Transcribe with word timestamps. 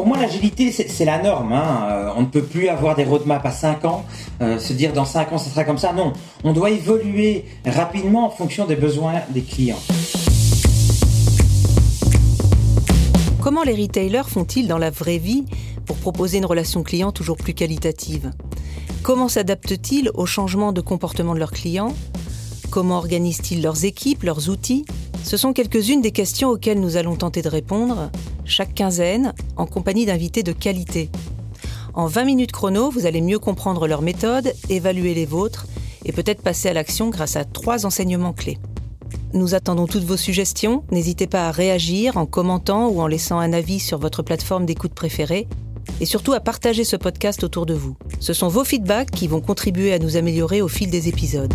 Pour 0.00 0.06
moi, 0.06 0.16
l'agilité, 0.16 0.72
c'est 0.72 1.04
la 1.04 1.20
norme. 1.22 1.52
Hein. 1.52 1.88
Euh, 1.90 2.12
on 2.16 2.22
ne 2.22 2.26
peut 2.26 2.40
plus 2.40 2.70
avoir 2.70 2.96
des 2.96 3.04
roadmaps 3.04 3.44
à 3.44 3.50
5 3.50 3.84
ans, 3.84 4.06
euh, 4.40 4.58
se 4.58 4.72
dire 4.72 4.94
dans 4.94 5.04
5 5.04 5.30
ans, 5.30 5.36
ça 5.36 5.50
sera 5.50 5.62
comme 5.62 5.76
ça. 5.76 5.92
Non, 5.92 6.14
on 6.42 6.54
doit 6.54 6.70
évoluer 6.70 7.44
rapidement 7.66 8.24
en 8.24 8.30
fonction 8.30 8.64
des 8.64 8.76
besoins 8.76 9.12
des 9.28 9.42
clients. 9.42 9.78
Comment 13.42 13.62
les 13.62 13.74
retailers 13.74 14.26
font-ils 14.26 14.66
dans 14.66 14.78
la 14.78 14.88
vraie 14.88 15.18
vie 15.18 15.44
pour 15.84 15.98
proposer 15.98 16.38
une 16.38 16.46
relation 16.46 16.82
client 16.82 17.12
toujours 17.12 17.36
plus 17.36 17.52
qualitative? 17.52 18.30
Comment 19.02 19.28
s'adaptent-ils 19.28 20.10
aux 20.14 20.24
changements 20.24 20.72
de 20.72 20.80
comportement 20.80 21.34
de 21.34 21.40
leurs 21.40 21.52
clients? 21.52 21.92
Comment 22.70 22.96
organisent-ils 22.96 23.60
leurs 23.60 23.84
équipes, 23.84 24.22
leurs 24.22 24.48
outils? 24.48 24.86
Ce 25.24 25.36
sont 25.36 25.52
quelques-unes 25.52 26.00
des 26.00 26.12
questions 26.12 26.48
auxquelles 26.48 26.80
nous 26.80 26.96
allons 26.96 27.16
tenter 27.16 27.42
de 27.42 27.50
répondre 27.50 28.10
chaque 28.50 28.74
quinzaine 28.74 29.32
en 29.56 29.66
compagnie 29.66 30.06
d'invités 30.06 30.42
de 30.42 30.52
qualité. 30.52 31.10
En 31.94 32.06
20 32.06 32.24
minutes 32.24 32.52
chrono, 32.52 32.90
vous 32.90 33.06
allez 33.06 33.20
mieux 33.20 33.38
comprendre 33.38 33.86
leurs 33.86 34.02
méthodes, 34.02 34.52
évaluer 34.68 35.14
les 35.14 35.26
vôtres 35.26 35.66
et 36.04 36.12
peut-être 36.12 36.42
passer 36.42 36.68
à 36.68 36.72
l'action 36.72 37.08
grâce 37.08 37.36
à 37.36 37.44
trois 37.44 37.86
enseignements 37.86 38.32
clés. 38.32 38.58
Nous 39.32 39.54
attendons 39.54 39.86
toutes 39.86 40.04
vos 40.04 40.16
suggestions. 40.16 40.84
N'hésitez 40.90 41.26
pas 41.26 41.48
à 41.48 41.50
réagir 41.52 42.16
en 42.16 42.26
commentant 42.26 42.88
ou 42.88 43.00
en 43.00 43.06
laissant 43.06 43.38
un 43.38 43.52
avis 43.52 43.80
sur 43.80 43.98
votre 43.98 44.22
plateforme 44.22 44.66
d'écoute 44.66 44.94
préférée. 44.94 45.46
Et 46.00 46.06
surtout 46.06 46.32
à 46.32 46.40
partager 46.40 46.84
ce 46.84 46.96
podcast 46.96 47.44
autour 47.44 47.66
de 47.66 47.74
vous. 47.74 47.96
Ce 48.20 48.32
sont 48.32 48.48
vos 48.48 48.64
feedbacks 48.64 49.10
qui 49.10 49.28
vont 49.28 49.40
contribuer 49.40 49.92
à 49.92 49.98
nous 49.98 50.16
améliorer 50.16 50.62
au 50.62 50.68
fil 50.68 50.90
des 50.90 51.08
épisodes. 51.08 51.52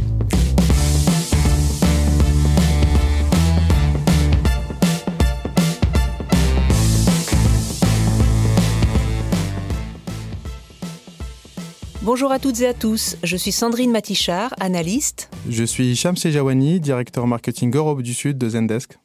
Bonjour 12.05 12.31
à 12.31 12.37
toutes 12.37 12.61
et 12.61 12.67
à 12.67 12.75
tous, 12.75 13.17
je 13.23 13.35
suis 13.35 13.51
Sandrine 13.51 13.89
Matichard, 13.89 14.53
analyste. 14.59 15.31
Je 15.49 15.63
suis 15.63 15.87
Hicham 15.87 16.15
Sejawani, 16.15 16.79
directeur 16.79 17.25
marketing 17.25 17.75
Europe 17.75 18.03
du 18.03 18.13
Sud 18.13 18.37
de 18.37 18.47
Zendesk. 18.47 18.99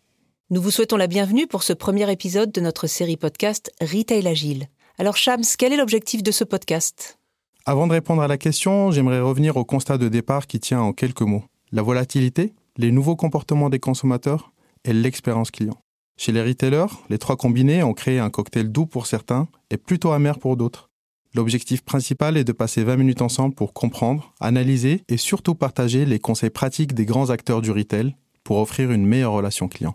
Nous 0.50 0.60
vous 0.60 0.70
souhaitons 0.70 0.98
la 0.98 1.06
bienvenue 1.06 1.46
pour 1.46 1.62
ce 1.62 1.72
premier 1.72 2.12
épisode 2.12 2.52
de 2.52 2.60
notre 2.60 2.86
série 2.86 3.16
podcast 3.16 3.72
Retail 3.80 4.28
Agile. 4.28 4.66
Alors 4.98 5.16
Shams, 5.16 5.44
quel 5.58 5.72
est 5.72 5.78
l'objectif 5.78 6.22
de 6.22 6.30
ce 6.30 6.44
podcast? 6.44 7.18
Avant 7.64 7.86
de 7.86 7.92
répondre 7.92 8.20
à 8.20 8.28
la 8.28 8.36
question, 8.36 8.90
j'aimerais 8.90 9.22
revenir 9.22 9.56
au 9.56 9.64
constat 9.64 9.96
de 9.96 10.08
départ 10.08 10.46
qui 10.46 10.60
tient 10.60 10.82
en 10.82 10.92
quelques 10.92 11.22
mots. 11.22 11.44
La 11.72 11.80
volatilité, 11.80 12.52
les 12.76 12.92
nouveaux 12.92 13.16
comportements 13.16 13.70
des 13.70 13.80
consommateurs 13.80 14.52
et 14.84 14.92
l'expérience 14.92 15.50
client. 15.50 15.78
Chez 16.18 16.32
les 16.32 16.42
retailers, 16.42 16.92
les 17.08 17.16
trois 17.16 17.38
combinés 17.38 17.82
ont 17.82 17.94
créé 17.94 18.18
un 18.18 18.28
cocktail 18.28 18.70
doux 18.70 18.84
pour 18.84 19.06
certains 19.06 19.48
et 19.70 19.78
plutôt 19.78 20.10
amer 20.10 20.38
pour 20.38 20.58
d'autres. 20.58 20.89
L'objectif 21.32 21.82
principal 21.82 22.36
est 22.36 22.42
de 22.42 22.50
passer 22.50 22.82
20 22.82 22.96
minutes 22.96 23.22
ensemble 23.22 23.54
pour 23.54 23.72
comprendre, 23.72 24.34
analyser 24.40 25.04
et 25.08 25.16
surtout 25.16 25.54
partager 25.54 26.04
les 26.04 26.18
conseils 26.18 26.50
pratiques 26.50 26.92
des 26.92 27.04
grands 27.04 27.30
acteurs 27.30 27.62
du 27.62 27.70
retail 27.70 28.16
pour 28.42 28.58
offrir 28.58 28.90
une 28.90 29.06
meilleure 29.06 29.30
relation 29.32 29.68
client. 29.68 29.94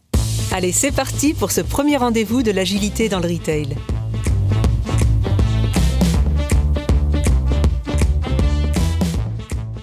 Allez, 0.53 0.71
c'est 0.71 0.95
parti 0.95 1.33
pour 1.33 1.51
ce 1.51 1.59
premier 1.59 1.97
rendez-vous 1.97 2.41
de 2.41 2.51
l'agilité 2.51 3.09
dans 3.09 3.19
le 3.19 3.27
retail. 3.27 3.75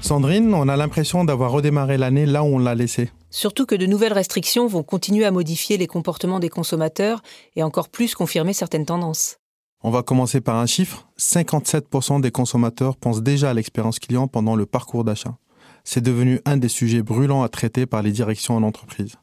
Sandrine, 0.00 0.54
on 0.54 0.68
a 0.68 0.76
l'impression 0.76 1.24
d'avoir 1.24 1.52
redémarré 1.52 1.98
l'année 1.98 2.24
là 2.24 2.42
où 2.44 2.46
on 2.46 2.58
l'a 2.58 2.74
laissé. 2.74 3.10
Surtout 3.28 3.66
que 3.66 3.74
de 3.74 3.84
nouvelles 3.84 4.14
restrictions 4.14 4.66
vont 4.66 4.82
continuer 4.82 5.26
à 5.26 5.30
modifier 5.30 5.76
les 5.76 5.86
comportements 5.86 6.40
des 6.40 6.48
consommateurs 6.48 7.22
et 7.56 7.62
encore 7.62 7.90
plus 7.90 8.14
confirmer 8.14 8.54
certaines 8.54 8.86
tendances. 8.86 9.36
On 9.84 9.90
va 9.90 10.02
commencer 10.02 10.40
par 10.40 10.56
un 10.56 10.66
chiffre. 10.66 11.08
57% 11.18 12.20
des 12.20 12.30
consommateurs 12.30 12.96
pensent 12.96 13.22
déjà 13.22 13.50
à 13.50 13.54
l'expérience 13.54 13.98
client 13.98 14.28
pendant 14.28 14.54
le 14.54 14.64
parcours 14.64 15.04
d'achat. 15.04 15.36
C'est 15.84 16.00
devenu 16.00 16.40
un 16.44 16.56
des 16.56 16.68
sujets 16.68 17.02
brûlants 17.02 17.42
à 17.42 17.48
traiter 17.48 17.86
par 17.86 18.02
les 18.02 18.12
directions 18.12 18.56
en 18.56 18.62
entreprise. 18.62 19.16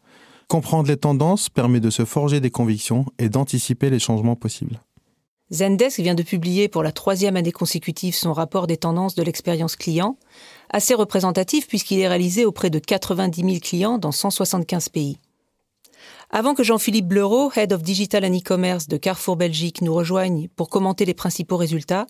Comprendre 0.49 0.89
les 0.89 0.97
tendances 0.97 1.49
permet 1.49 1.79
de 1.79 1.89
se 1.89 2.03
forger 2.03 2.41
des 2.41 2.51
convictions 2.51 3.05
et 3.19 3.29
d'anticiper 3.29 3.89
les 3.89 3.99
changements 3.99 4.35
possibles. 4.35 4.81
Zendesk 5.51 5.99
vient 5.99 6.15
de 6.15 6.23
publier 6.23 6.67
pour 6.67 6.83
la 6.83 6.91
troisième 6.91 7.35
année 7.35 7.51
consécutive 7.51 8.13
son 8.13 8.33
rapport 8.33 8.67
des 8.67 8.77
tendances 8.77 9.15
de 9.15 9.23
l'expérience 9.23 9.75
client, 9.75 10.17
assez 10.69 10.93
représentatif 10.93 11.67
puisqu'il 11.67 11.99
est 11.99 12.07
réalisé 12.07 12.45
auprès 12.45 12.69
de 12.69 12.79
90 12.79 13.41
000 13.41 13.55
clients 13.59 13.97
dans 13.97 14.11
175 14.11 14.89
pays. 14.89 15.17
Avant 16.31 16.53
que 16.53 16.63
Jean-Philippe 16.63 17.07
Bleureau, 17.07 17.51
Head 17.55 17.73
of 17.73 17.81
Digital 17.81 18.23
and 18.23 18.37
E-Commerce 18.37 18.87
de 18.87 18.97
Carrefour 18.97 19.35
Belgique, 19.35 19.81
nous 19.81 19.93
rejoigne 19.95 20.47
pour 20.55 20.69
commenter 20.69 21.03
les 21.03 21.15
principaux 21.15 21.57
résultats, 21.57 22.05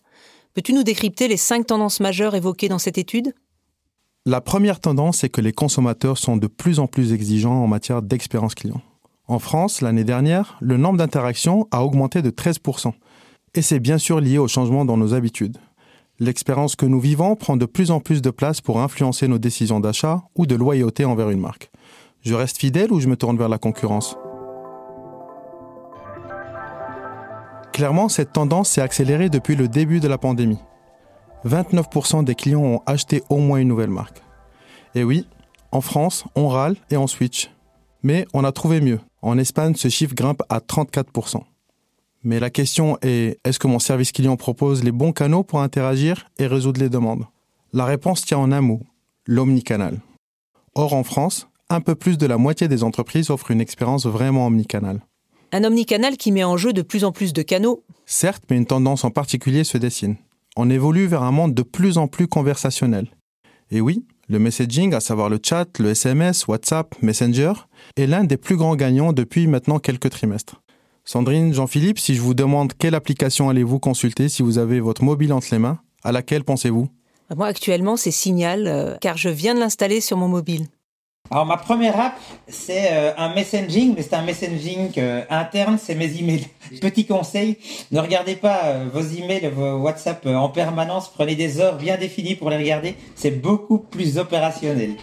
peux-tu 0.53 0.74
nous 0.74 0.84
décrypter 0.84 1.30
les 1.30 1.38
cinq 1.38 1.68
tendances 1.68 2.02
majeures 2.02 2.35
évoquées 2.35 2.68
dans 2.68 2.80
cette 2.80 2.97
étude? 2.97 3.34
La 4.25 4.41
première 4.41 4.81
tendance 4.81 5.24
est 5.24 5.30
que 5.30 5.40
les 5.40 5.53
consommateurs 5.53 6.18
sont 6.18 6.35
de 6.35 6.47
plus 6.47 6.80
en 6.80 6.88
plus 6.88 7.13
exigeants 7.13 7.63
en 7.63 7.68
matière 7.68 8.02
d'expérience 8.02 8.56
client. 8.56 8.81
En 9.28 9.40
France, 9.40 9.80
l'année 9.80 10.03
dernière, 10.03 10.57
le 10.59 10.75
nombre 10.75 10.97
d'interactions 10.97 11.69
a 11.72 11.86
augmenté 11.86 12.22
de 12.22 12.30
13%. 12.30 12.91
Et 13.56 13.62
c'est 13.62 13.80
bien 13.80 13.97
sûr 13.97 14.19
lié 14.19 14.38
au 14.38 14.50
changement 14.50 14.84
dans 14.84 14.97
nos 14.97 15.13
habitudes. 15.13 15.57
L'expérience 16.19 16.75
que 16.75 16.86
nous 16.86 17.00
vivons 17.00 17.38
prend 17.38 17.56
de 17.56 17.66
plus 17.66 17.90
en 17.90 18.01
plus 18.01 18.22
de 18.22 18.31
place 18.31 18.59
pour 18.59 18.81
influencer 18.81 19.30
nos 19.30 19.38
décisions 19.38 19.80
d'achat 19.80 20.24
ou 20.36 20.46
de 20.46 20.56
loyauté 20.56 21.06
envers 21.06 21.30
une 21.30 21.40
marque. 21.40 21.72
Je 22.22 22.34
reste 22.34 22.57
fidèle 22.57 22.91
ou 22.91 23.00
je 23.00 23.07
me 23.07 23.16
tourne 23.16 23.38
vers 23.38 23.50
la 23.50 23.57
concurrence? 23.57 24.18
Clairement, 27.72 28.09
cette 28.09 28.34
tendance 28.34 28.69
s'est 28.69 28.81
accélérée 28.81 29.30
depuis 29.30 29.56
le 29.56 29.69
début 29.69 30.02
de 30.02 30.07
la 30.07 30.18
pandémie. 30.18 30.59
29% 31.46 32.25
des 32.25 32.35
clients 32.35 32.62
ont 32.62 32.81
acheté 32.85 33.24
au 33.30 33.38
moins 33.38 33.59
une 33.59 33.69
nouvelle 33.69 33.90
marque. 33.90 34.22
Et 34.96 35.06
oui, 35.06 35.28
en 35.72 35.80
France, 35.80 36.25
on 36.35 36.50
râle 36.50 36.75
et 36.90 36.97
on 36.97 37.07
switch. 37.07 37.52
Mais 38.03 38.25
on 38.34 38.44
a 38.44 38.51
trouvé 38.51 38.81
mieux. 38.81 39.00
En 39.22 39.38
Espagne, 39.38 39.75
ce 39.75 39.88
chiffre 39.88 40.16
grimpe 40.16 40.44
à 40.50 40.59
34%. 40.59 41.41
Mais 42.24 42.41
la 42.41 42.50
question 42.50 42.97
est, 43.01 43.40
est-ce 43.46 43.59
que 43.59 43.68
mon 43.68 43.80
service 43.80 44.12
client 44.12 44.36
propose 44.36 44.84
les 44.84 44.91
bons 44.91 45.13
canaux 45.13 45.44
pour 45.44 45.62
interagir 45.62 46.25
et 46.38 46.47
résoudre 46.47 46.81
les 46.81 46.90
demandes? 46.90 47.25
La 47.72 47.86
réponse 47.86 48.25
tient 48.25 48.40
en 48.40 48.51
un 48.51 48.62
mot, 48.62 48.81
l'omnicanal. 49.25 50.00
Or, 50.75 50.94
en 50.94 51.03
France, 51.03 51.48
un 51.69 51.81
peu 51.81 51.96
plus 51.96 52.18
de 52.18 52.25
la 52.25 52.38
moitié 52.38 52.68
des 52.68 52.84
entreprises 52.84 53.30
offrent 53.30 53.52
une 53.52 53.62
expérience 53.62 54.06
vraiment 54.06 54.47
omnicanale. 54.47 55.02
Un 55.52 55.63
omnicanal 55.63 56.18
qui 56.18 56.31
met 56.31 56.44
en 56.44 56.57
jeu 56.57 56.74
de 56.74 56.81
plus 56.81 57.03
en 57.03 57.12
plus 57.12 57.34
de 57.34 57.41
canaux. 57.41 57.84
Certes, 58.06 58.44
mais 58.50 58.57
une 58.57 58.66
tendance 58.66 59.03
en 59.03 59.12
particulier 59.12 59.63
se 59.63 59.78
dessine. 59.78 60.18
On 60.56 60.69
évolue 60.69 61.07
vers 61.07 61.24
un 61.24 61.31
monde 61.31 61.53
de 61.53 61.63
plus 61.63 61.97
en 61.97 62.07
plus 62.07 62.28
conversationnel. 62.28 63.07
Et 63.72 63.81
oui, 63.81 64.06
le 64.28 64.40
messaging, 64.40 64.94
à 64.94 65.00
savoir 65.00 65.30
le 65.30 65.40
chat, 65.44 65.68
le 65.80 65.90
SMS, 65.90 66.47
WhatsApp, 66.47 66.96
Messenger, 67.02 67.53
est 67.96 68.07
l'un 68.07 68.24
des 68.24 68.38
plus 68.38 68.57
grands 68.57 68.75
gagnants 68.75 69.13
depuis 69.13 69.47
maintenant 69.47 69.80
quelques 69.80 70.09
trimestres. 70.09 70.62
Sandrine, 71.06 71.53
Jean-Philippe, 71.53 71.97
si 71.97 72.13
je 72.13 72.22
vous 72.22 72.36
demande 72.36 72.74
quelle 72.74 72.94
application 72.94 73.50
allez-vous 73.50 73.80
consulter 73.80 74.30
si 74.30 74.44
vous 74.44 74.59
avez 74.59 74.80
votre 74.80 75.03
mobile 75.03 75.34
entre 75.34 75.47
les 75.51 75.59
mains, 75.59 75.80
à 76.03 76.12
laquelle 76.12 76.44
pensez-vous? 76.44 76.90
Moi 77.36 77.47
actuellement 77.47 77.96
c'est 77.96 78.12
Signal, 78.12 78.68
euh, 78.68 78.97
car 79.01 79.18
je 79.18 79.30
viens 79.30 79.53
de 79.53 79.59
l'installer 79.59 80.01
sur 80.01 80.18
mon 80.18 80.28
mobile. 80.28 80.68
Alors 81.31 81.45
ma 81.45 81.57
première 81.57 82.00
app, 82.00 82.19
c'est 82.47 82.88
euh, 82.91 83.12
un 83.16 83.35
messaging, 83.35 83.94
mais 83.95 84.01
c'est 84.01 84.16
un 84.16 84.23
messaging 84.23 84.91
euh, 84.97 85.22
interne, 85.29 85.78
c'est 85.78 85.94
mes 85.94 86.17
emails. 86.17 86.47
Petit 86.81 87.06
conseil, 87.06 87.57
ne 87.91 88.00
regardez 88.00 88.35
pas 88.35 88.62
euh, 88.63 88.85
vos 88.91 89.01
emails, 89.01 89.51
vos 89.53 89.78
WhatsApp 89.78 90.25
en 90.25 90.50
permanence, 90.50 91.07
prenez 91.13 91.35
des 91.35 91.59
heures 91.59 91.78
bien 91.78 91.97
définies 91.97 92.34
pour 92.34 92.50
les 92.50 92.57
regarder, 92.57 92.95
c'est 93.16 93.29
beaucoup 93.29 93.78
plus 93.78 94.18
opérationnel. 94.18 94.95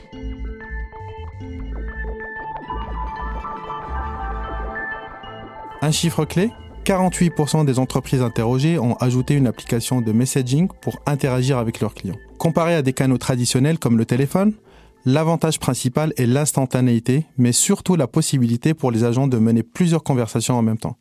Un 5.81 5.93
chiffre 5.93 6.25
clé 6.25 6.51
48% 6.85 7.65
des 7.65 7.81
entreprises 7.81 8.23
interrogées 8.23 8.79
ont 8.79 8.95
ajouté 8.97 9.35
une 9.35 9.49
application 9.49 10.01
de 10.01 10.13
messaging 10.13 10.69
pour 10.81 11.01
interagir 11.07 11.59
avec 11.59 11.81
leurs 11.81 11.95
clients. 11.95 12.17
Comparé 12.39 12.75
à 12.75 12.83
des 12.83 12.93
canaux 12.93 13.19
traditionnels 13.19 13.79
comme 13.81 13.99
le 13.99 14.05
téléphone, 14.05 14.53
L'avantage 15.09 15.61
principal 15.61 16.13
est 16.17 16.27
l'instantanéité, 16.27 17.27
mais 17.39 17.53
surtout 17.53 17.95
la 17.95 18.09
possibilité 18.09 18.75
pour 18.75 18.91
les 18.91 19.05
agents 19.05 19.29
de 19.29 19.39
mener 19.39 19.63
plusieurs 19.63 20.03
conversations 20.03 20.57
en 20.57 20.63
même 20.63 20.79
temps, 20.79 20.97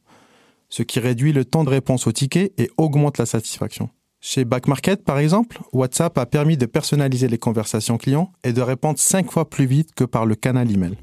ce 0.69 0.83
qui 0.83 0.99
réduit 0.99 1.33
le 1.33 1.43
temps 1.43 1.63
de 1.63 1.71
réponse 1.71 2.05
au 2.05 2.11
ticket 2.11 2.53
et 2.59 2.69
augmente 2.77 3.17
la 3.17 3.25
satisfaction. 3.25 3.89
Chez 4.21 4.45
Back 4.45 4.67
Market, 4.67 5.03
par 5.03 5.17
exemple, 5.17 5.59
WhatsApp 5.73 6.15
a 6.19 6.27
permis 6.27 6.55
de 6.55 6.67
personnaliser 6.67 7.27
les 7.27 7.39
conversations 7.39 7.97
clients 7.97 8.31
et 8.43 8.53
de 8.53 8.61
répondre 8.61 8.99
5 8.99 9.31
fois 9.31 9.49
plus 9.49 9.65
vite 9.65 9.95
que 9.95 10.03
par 10.03 10.27
le 10.27 10.35
canal 10.35 10.71
email. 10.71 10.99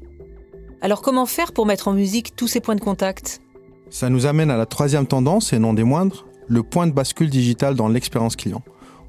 Alors 0.79 1.01
comment 1.01 1.25
faire 1.25 1.51
pour 1.51 1.65
mettre 1.65 1.89
en 1.89 1.93
musique 1.93 2.37
tous 2.37 2.47
ces 2.47 2.61
points 2.61 2.75
de 2.75 2.81
contact? 2.81 3.41
Ça 3.89 4.09
nous 4.09 4.25
amène 4.27 4.49
à 4.49 4.55
la 4.55 4.65
troisième 4.65 5.07
tendance, 5.07 5.51
et 5.51 5.59
non 5.59 5.73
des 5.73 5.83
moindres, 5.83 6.25
le 6.47 6.63
point 6.63 6.87
de 6.87 6.93
bascule 6.93 7.29
digital 7.29 7.75
dans 7.75 7.89
l'expérience 7.89 8.37
client, 8.37 8.63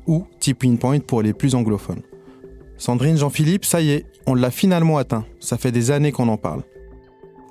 ou 0.08 0.26
tipping 0.40 0.78
point 0.78 0.98
pour 0.98 1.22
les 1.22 1.32
plus 1.32 1.54
anglophones. 1.54 2.02
Sandrine, 2.76 3.16
Jean-Philippe, 3.16 3.64
ça 3.64 3.80
y 3.80 3.90
est, 3.90 4.06
on 4.26 4.34
l'a 4.34 4.50
finalement 4.50 4.98
atteint. 4.98 5.24
Ça 5.40 5.56
fait 5.56 5.72
des 5.72 5.90
années 5.90 6.12
qu'on 6.12 6.28
en 6.28 6.36
parle. 6.36 6.62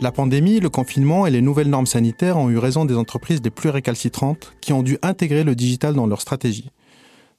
La 0.01 0.11
pandémie, 0.11 0.59
le 0.59 0.69
confinement 0.69 1.25
et 1.25 1.31
les 1.31 1.41
nouvelles 1.41 1.69
normes 1.69 1.85
sanitaires 1.85 2.37
ont 2.37 2.49
eu 2.49 2.57
raison 2.57 2.83
des 2.83 2.95
entreprises 2.95 3.41
les 3.41 3.49
plus 3.49 3.69
récalcitrantes 3.69 4.53
qui 4.59 4.73
ont 4.73 4.83
dû 4.83 4.97
intégrer 5.01 5.43
le 5.43 5.55
digital 5.55 5.93
dans 5.93 6.07
leur 6.07 6.19
stratégie. 6.19 6.71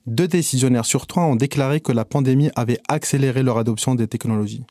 Deux 0.06 0.28
décisionnaires 0.28 0.86
sur 0.86 1.06
trois 1.06 1.24
ont 1.24 1.36
déclaré 1.36 1.80
que 1.80 1.92
la 1.92 2.04
pandémie 2.04 2.50
avait 2.56 2.78
accéléré 2.88 3.42
leur 3.42 3.58
adoption 3.58 3.94
des 3.94 4.06
technologies. 4.06 4.64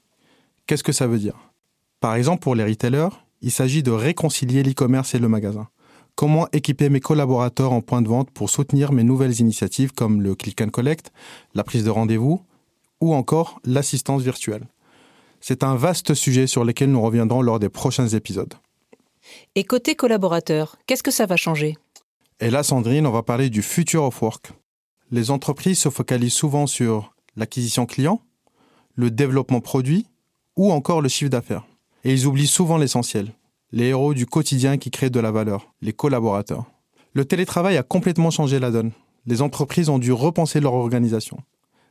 Qu'est-ce 0.65 0.83
que 0.83 0.91
ça 0.91 1.07
veut 1.07 1.19
dire? 1.19 1.51
Par 1.99 2.15
exemple, 2.15 2.41
pour 2.41 2.55
les 2.55 2.63
retailers, 2.63 3.09
il 3.41 3.51
s'agit 3.51 3.83
de 3.83 3.91
réconcilier 3.91 4.63
l'e-commerce 4.63 5.13
et 5.13 5.19
le 5.19 5.27
magasin. 5.27 5.67
Comment 6.15 6.47
équiper 6.51 6.89
mes 6.89 6.99
collaborateurs 6.99 7.73
en 7.73 7.81
point 7.81 8.01
de 8.01 8.07
vente 8.07 8.31
pour 8.31 8.49
soutenir 8.49 8.91
mes 8.91 9.03
nouvelles 9.03 9.39
initiatives 9.39 9.91
comme 9.91 10.21
le 10.21 10.35
click 10.35 10.61
and 10.61 10.69
collect, 10.69 11.11
la 11.53 11.63
prise 11.63 11.83
de 11.83 11.89
rendez-vous 11.89 12.41
ou 13.03 13.13
encore 13.13 13.59
l'assistance 13.65 14.21
virtuelle. 14.21 14.65
C'est 15.41 15.61
un 15.61 15.75
vaste 15.75 16.13
sujet 16.13 16.47
sur 16.47 16.63
lequel 16.63 16.89
nous 16.89 17.01
reviendrons 17.01 17.41
lors 17.41 17.59
des 17.59 17.67
prochains 17.67 18.07
épisodes. 18.07 18.53
Et 19.55 19.65
côté 19.65 19.95
collaborateurs, 19.95 20.77
qu'est-ce 20.87 21.03
que 21.03 21.11
ça 21.11 21.25
va 21.25 21.35
changer? 21.35 21.77
Et 22.39 22.49
là, 22.49 22.63
Sandrine, 22.63 23.05
on 23.05 23.11
va 23.11 23.21
parler 23.21 23.49
du 23.49 23.61
future 23.61 24.05
of 24.05 24.21
work. 24.21 24.53
Les 25.11 25.31
entreprises 25.31 25.79
se 25.79 25.89
focalisent 25.89 26.33
souvent 26.33 26.65
sur 26.65 27.13
l'acquisition 27.35 27.85
client, 27.85 28.21
le 28.95 29.11
développement 29.11 29.59
produit 29.59 30.07
ou 30.55 30.71
encore 30.71 31.01
le 31.01 31.09
chiffre 31.09 31.29
d'affaires. 31.29 31.65
Et 32.05 32.13
ils 32.13 32.25
oublient 32.25 32.47
souvent 32.47 32.77
l'essentiel, 32.77 33.33
les 33.73 33.87
héros 33.87 34.13
du 34.13 34.25
quotidien 34.25 34.77
qui 34.77 34.91
créent 34.91 35.09
de 35.09 35.19
la 35.19 35.31
valeur, 35.31 35.73
les 35.81 35.91
collaborateurs. 35.91 36.63
Le 37.11 37.25
télétravail 37.25 37.75
a 37.75 37.83
complètement 37.83 38.31
changé 38.31 38.59
la 38.59 38.71
donne. 38.71 38.91
Les 39.25 39.41
entreprises 39.41 39.89
ont 39.89 39.99
dû 39.99 40.13
repenser 40.13 40.61
leur 40.61 40.73
organisation. 40.73 41.37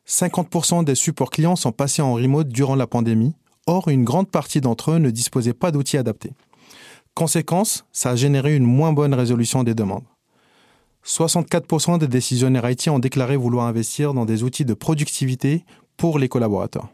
50% 0.09 0.85
des 0.85 0.95
supports 0.95 1.31
clients 1.31 1.57
sont 1.57 1.73
passés 1.73 2.03
en 2.03 2.15
remote 2.15 2.49
durant 2.49 2.75
la 2.75 2.87
pandémie, 2.87 3.35
or 3.67 3.89
une 3.89 4.05
grande 4.05 4.31
partie 4.31 4.61
d'entre 4.61 4.93
eux 4.93 4.99
ne 4.99 5.11
disposaient 5.11 5.55
pas 5.55 5.71
d'outils 5.71 5.99
adaptés. 5.99 6.33
Conséquence, 7.15 7.85
ça 7.93 8.11
a 8.11 8.17
généré 8.17 8.57
une 8.57 8.65
moins 8.65 8.93
bonne 8.93 9.15
résolution 9.15 9.63
des 9.65 9.75
demandes. 9.75 10.05
64% 11.05 11.99
des 11.99 12.09
décisionnaires 12.09 12.69
IT 12.69 12.89
ont 12.89 12.99
déclaré 12.99 13.37
vouloir 13.37 13.67
investir 13.67 14.15
dans 14.15 14.25
des 14.25 14.43
outils 14.45 14.65
de 14.65 14.75
productivité 14.75 15.65
pour 15.97 16.19
les 16.19 16.29
collaborateurs. 16.29 16.89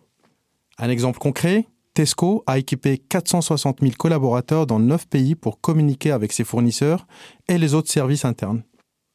Un 0.79 0.89
exemple 0.89 1.19
concret, 1.19 1.67
Tesco 1.95 2.43
a 2.47 2.59
équipé 2.59 2.99
460 2.99 3.81
000 3.81 3.93
collaborateurs 3.99 4.67
dans 4.67 4.79
9 4.79 5.09
pays 5.09 5.35
pour 5.35 5.61
communiquer 5.61 6.11
avec 6.11 6.33
ses 6.33 6.45
fournisseurs 6.45 7.07
et 7.49 7.59
les 7.59 7.75
autres 7.75 7.91
services 7.91 8.25
internes. 8.25 8.63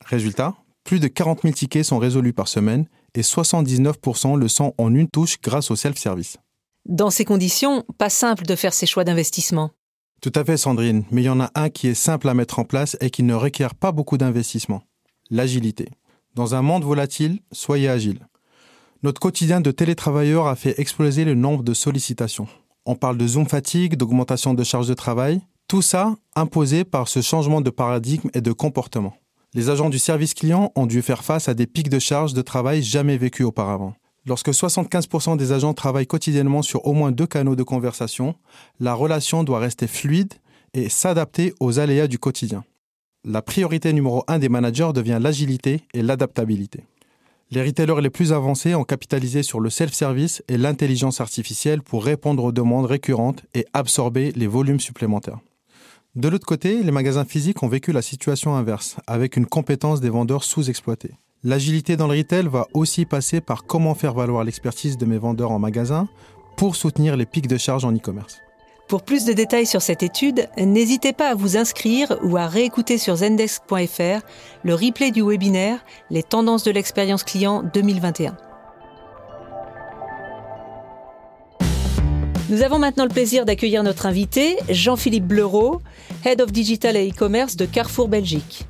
Résultat, 0.05 0.55
plus 0.83 0.99
de 0.99 1.07
40 1.07 1.43
000 1.43 1.53
tickets 1.53 1.85
sont 1.85 1.97
résolus 1.97 2.33
par 2.33 2.47
semaine 2.47 2.87
et 3.15 3.21
79% 3.21 4.37
le 4.37 4.47
sont 4.47 4.73
en 4.77 4.93
une 4.93 5.07
touche 5.07 5.39
grâce 5.41 5.71
au 5.71 5.75
self-service. 5.75 6.37
Dans 6.85 7.09
ces 7.09 7.25
conditions, 7.25 7.83
pas 7.97 8.09
simple 8.09 8.45
de 8.45 8.55
faire 8.55 8.73
ces 8.73 8.85
choix 8.85 9.03
d'investissement. 9.03 9.71
Tout 10.21 10.31
à 10.35 10.43
fait 10.43 10.57
Sandrine, 10.57 11.03
mais 11.11 11.21
il 11.21 11.25
y 11.25 11.29
en 11.29 11.39
a 11.39 11.51
un 11.55 11.69
qui 11.69 11.87
est 11.87 11.93
simple 11.93 12.29
à 12.29 12.33
mettre 12.33 12.59
en 12.59 12.63
place 12.65 12.97
et 13.01 13.09
qui 13.09 13.23
ne 13.23 13.33
requiert 13.33 13.75
pas 13.75 13.91
beaucoup 13.91 14.17
d'investissement. 14.17 14.83
L'agilité. 15.29 15.89
Dans 16.35 16.55
un 16.55 16.61
monde 16.61 16.83
volatile, 16.83 17.39
soyez 17.51 17.89
agile. 17.89 18.27
Notre 19.03 19.19
quotidien 19.19 19.61
de 19.61 19.71
télétravailleurs 19.71 20.47
a 20.47 20.55
fait 20.55 20.79
exploser 20.79 21.25
le 21.25 21.35
nombre 21.35 21.63
de 21.63 21.73
sollicitations. 21.73 22.47
On 22.85 22.95
parle 22.95 23.17
de 23.17 23.27
zoom 23.27 23.47
fatigue, 23.47 23.95
d'augmentation 23.95 24.53
de 24.53 24.63
charge 24.63 24.87
de 24.87 24.93
travail, 24.93 25.41
tout 25.67 25.81
ça 25.81 26.15
imposé 26.35 26.83
par 26.83 27.07
ce 27.07 27.21
changement 27.21 27.61
de 27.61 27.69
paradigme 27.69 28.29
et 28.33 28.41
de 28.41 28.51
comportement. 28.51 29.15
Les 29.55 29.69
agents 29.69 29.91
du 29.91 29.99
service 29.99 30.33
client 30.33 30.71
ont 30.75 30.87
dû 30.87 31.03
faire 31.03 31.23
face 31.23 31.47
à 31.47 31.53
des 31.53 31.67
pics 31.67 31.89
de 31.89 31.99
charge 31.99 32.33
de 32.33 32.41
travail 32.41 32.81
jamais 32.81 33.17
vécus 33.17 33.45
auparavant. 33.45 33.93
Lorsque 34.25 34.49
75% 34.49 35.37
des 35.37 35.51
agents 35.51 35.75
travaillent 35.75 36.07
quotidiennement 36.07 36.63
sur 36.63 36.87
au 36.87 36.93
moins 36.93 37.11
deux 37.11 37.27
canaux 37.27 37.55
de 37.55 37.61
conversation, 37.61 38.33
la 38.79 38.95
relation 38.95 39.43
doit 39.43 39.59
rester 39.59 39.85
fluide 39.85 40.33
et 40.73 40.89
s'adapter 40.89 41.53
aux 41.59 41.77
aléas 41.77 42.07
du 42.07 42.17
quotidien. 42.17 42.63
La 43.25 43.43
priorité 43.43 43.93
numéro 43.93 44.23
un 44.27 44.39
des 44.39 44.49
managers 44.49 44.91
devient 44.91 45.19
l'agilité 45.21 45.81
et 45.93 46.01
l'adaptabilité. 46.01 46.85
Les 47.51 47.61
retailers 47.61 48.01
les 48.01 48.09
plus 48.09 48.33
avancés 48.33 48.73
ont 48.73 48.83
capitalisé 48.83 49.43
sur 49.43 49.59
le 49.59 49.69
self-service 49.69 50.41
et 50.47 50.57
l'intelligence 50.57 51.21
artificielle 51.21 51.83
pour 51.83 52.03
répondre 52.03 52.43
aux 52.43 52.51
demandes 52.51 52.87
récurrentes 52.87 53.45
et 53.53 53.67
absorber 53.73 54.31
les 54.31 54.47
volumes 54.47 54.79
supplémentaires. 54.79 55.39
De 56.15 56.27
l'autre 56.27 56.45
côté, 56.45 56.83
les 56.83 56.91
magasins 56.91 57.25
physiques 57.25 57.63
ont 57.63 57.67
vécu 57.67 57.91
la 57.91 58.03
situation 58.03 58.55
inverse, 58.55 58.97
avec 59.07 59.35
une 59.35 59.47
compétence 59.47 59.99
des 59.99 60.11
vendeurs 60.11 60.43
sous-exploitée. 60.43 61.09
L'agilité 61.43 61.97
dans 61.97 62.05
le 62.05 62.15
retail 62.15 62.47
va 62.47 62.67
aussi 62.75 63.05
passer 63.05 63.41
par 63.41 63.65
comment 63.65 63.95
faire 63.95 64.13
valoir 64.13 64.43
l'expertise 64.43 64.95
de 64.99 65.07
mes 65.07 65.17
vendeurs 65.17 65.49
en 65.49 65.57
magasin 65.57 66.07
pour 66.55 66.75
soutenir 66.75 67.17
les 67.17 67.25
pics 67.25 67.47
de 67.47 67.57
charge 67.57 67.83
en 67.83 67.91
e-commerce. 67.91 68.37
Pour 68.87 69.01
plus 69.01 69.25
de 69.25 69.33
détails 69.33 69.65
sur 69.65 69.81
cette 69.81 70.03
étude, 70.03 70.47
n'hésitez 70.55 71.13
pas 71.13 71.31
à 71.31 71.35
vous 71.35 71.57
inscrire 71.57 72.15
ou 72.21 72.37
à 72.37 72.45
réécouter 72.45 72.99
sur 72.99 73.15
zendesk.fr 73.15 74.21
le 74.63 74.75
replay 74.75 75.09
du 75.09 75.23
webinaire 75.23 75.83
Les 76.11 76.21
tendances 76.21 76.63
de 76.63 76.69
l'expérience 76.69 77.23
client 77.23 77.63
2021. 77.73 78.37
Nous 82.53 82.61
avons 82.61 82.77
maintenant 82.77 83.05
le 83.05 83.09
plaisir 83.09 83.45
d'accueillir 83.45 83.81
notre 83.81 84.05
invité, 84.05 84.57
Jean-Philippe 84.69 85.25
Bleureau, 85.25 85.81
Head 86.23 86.39
of 86.39 86.51
Digital 86.51 86.95
et 86.95 87.09
e-commerce 87.09 87.55
de 87.55 87.65
Carrefour 87.65 88.07
Belgique. 88.07 88.67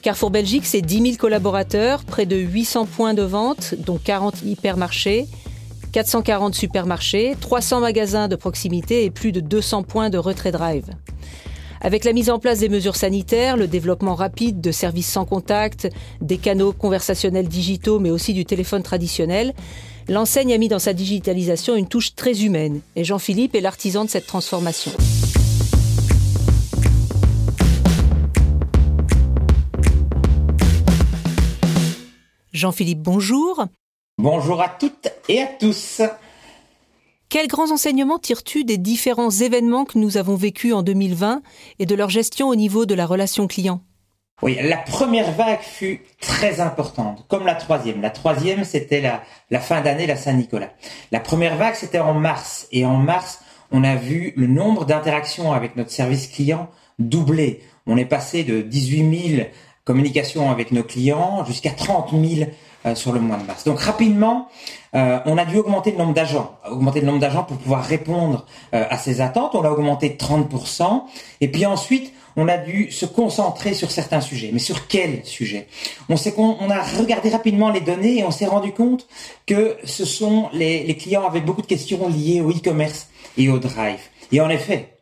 Carrefour 0.00 0.30
Belgique, 0.30 0.64
c'est 0.64 0.80
10 0.80 1.02
000 1.02 1.16
collaborateurs, 1.16 2.04
près 2.04 2.24
de 2.24 2.36
800 2.36 2.86
points 2.86 3.14
de 3.14 3.24
vente, 3.24 3.74
dont 3.78 3.98
40 3.98 4.42
hypermarchés, 4.44 5.26
440 5.90 6.54
supermarchés, 6.54 7.34
300 7.40 7.80
magasins 7.80 8.28
de 8.28 8.36
proximité 8.36 9.04
et 9.04 9.10
plus 9.10 9.32
de 9.32 9.40
200 9.40 9.82
points 9.82 10.08
de 10.08 10.18
retrait 10.18 10.52
drive. 10.52 10.86
Avec 11.80 12.04
la 12.04 12.12
mise 12.12 12.30
en 12.30 12.38
place 12.38 12.60
des 12.60 12.68
mesures 12.68 12.94
sanitaires, 12.94 13.56
le 13.56 13.66
développement 13.66 14.14
rapide 14.14 14.60
de 14.60 14.70
services 14.70 15.10
sans 15.10 15.24
contact, 15.24 15.88
des 16.20 16.38
canaux 16.38 16.72
conversationnels 16.72 17.48
digitaux, 17.48 17.98
mais 17.98 18.10
aussi 18.10 18.34
du 18.34 18.44
téléphone 18.44 18.84
traditionnel, 18.84 19.52
l'enseigne 20.08 20.52
a 20.52 20.58
mis 20.58 20.68
dans 20.68 20.78
sa 20.78 20.92
digitalisation 20.92 21.74
une 21.74 21.88
touche 21.88 22.14
très 22.14 22.44
humaine. 22.44 22.80
Et 22.94 23.04
Jean-Philippe 23.04 23.54
est 23.54 23.60
l'artisan 23.60 24.04
de 24.04 24.10
cette 24.10 24.26
transformation. 24.26 24.92
Jean-Philippe, 32.52 33.02
bonjour. 33.02 33.66
Bonjour 34.18 34.62
à 34.62 34.70
toutes 34.70 35.08
et 35.28 35.42
à 35.42 35.46
tous. 35.46 36.00
Quels 37.28 37.48
grands 37.48 37.70
enseignements 37.70 38.18
tires-tu 38.18 38.64
des 38.64 38.78
différents 38.78 39.30
événements 39.30 39.84
que 39.84 39.98
nous 39.98 40.16
avons 40.16 40.36
vécus 40.36 40.72
en 40.72 40.82
2020 40.82 41.42
et 41.80 41.84
de 41.86 41.94
leur 41.94 42.08
gestion 42.08 42.48
au 42.48 42.54
niveau 42.54 42.86
de 42.86 42.94
la 42.94 43.04
relation 43.04 43.46
client? 43.46 43.82
Oui, 44.42 44.58
la 44.62 44.76
première 44.76 45.32
vague 45.32 45.60
fut 45.60 46.02
très 46.20 46.60
importante, 46.60 47.24
comme 47.28 47.46
la 47.46 47.54
troisième. 47.54 48.02
La 48.02 48.10
troisième, 48.10 48.64
c'était 48.64 49.00
la, 49.00 49.22
la 49.50 49.60
fin 49.60 49.80
d'année, 49.80 50.06
la 50.06 50.16
Saint-Nicolas. 50.16 50.72
La 51.10 51.20
première 51.20 51.56
vague, 51.56 51.74
c'était 51.74 52.00
en 52.00 52.12
mars. 52.12 52.68
Et 52.70 52.84
en 52.84 52.96
mars, 52.96 53.40
on 53.72 53.82
a 53.82 53.96
vu 53.96 54.34
le 54.36 54.46
nombre 54.46 54.84
d'interactions 54.84 55.52
avec 55.52 55.76
notre 55.76 55.90
service 55.90 56.28
client 56.28 56.68
doubler. 56.98 57.62
On 57.86 57.96
est 57.96 58.04
passé 58.04 58.44
de 58.44 58.60
18 58.60 59.36
000 59.36 59.48
communication 59.86 60.50
avec 60.50 60.72
nos 60.72 60.82
clients 60.82 61.44
jusqu'à 61.46 61.70
30 61.70 62.10
000 62.10 62.24
euh, 62.24 62.46
sur 62.94 63.12
le 63.12 63.20
mois 63.20 63.36
de 63.36 63.44
mars. 63.44 63.64
Donc 63.64 63.80
rapidement, 63.80 64.48
euh, 64.94 65.18
on 65.26 65.36
a 65.38 65.44
dû 65.44 65.58
augmenter 65.58 65.92
le 65.92 65.98
nombre 65.98 66.14
d'agents, 66.14 66.56
augmenter 66.70 67.00
le 67.00 67.06
nombre 67.06 67.18
d'agents 67.18 67.44
pour 67.44 67.56
pouvoir 67.56 67.84
répondre 67.84 68.46
euh, 68.74 68.84
à 68.88 68.98
ces 68.98 69.20
attentes. 69.20 69.54
On 69.54 69.62
l'a 69.62 69.72
augmenté 69.72 70.10
de 70.10 70.16
30%. 70.16 71.02
Et 71.40 71.48
puis 71.48 71.66
ensuite, 71.66 72.12
on 72.36 72.48
a 72.48 72.58
dû 72.58 72.90
se 72.90 73.06
concentrer 73.06 73.74
sur 73.74 73.90
certains 73.90 74.20
sujets. 74.20 74.50
Mais 74.52 74.58
sur 74.58 74.86
quels 74.86 75.24
sujets 75.24 75.66
On 76.08 76.16
sait 76.16 76.34
on 76.36 76.70
a 76.70 76.82
regardé 76.82 77.30
rapidement 77.30 77.70
les 77.70 77.80
données 77.80 78.18
et 78.18 78.24
on 78.24 78.30
s'est 78.30 78.46
rendu 78.46 78.72
compte 78.72 79.06
que 79.46 79.76
ce 79.84 80.04
sont 80.04 80.48
les, 80.52 80.84
les 80.84 80.96
clients 80.96 81.26
avaient 81.26 81.40
beaucoup 81.40 81.62
de 81.62 81.66
questions 81.66 82.08
liées 82.08 82.40
au 82.40 82.50
e-commerce 82.50 83.08
et 83.36 83.48
au 83.48 83.58
drive. 83.58 84.00
Et 84.32 84.40
en 84.40 84.48
effet, 84.48 84.95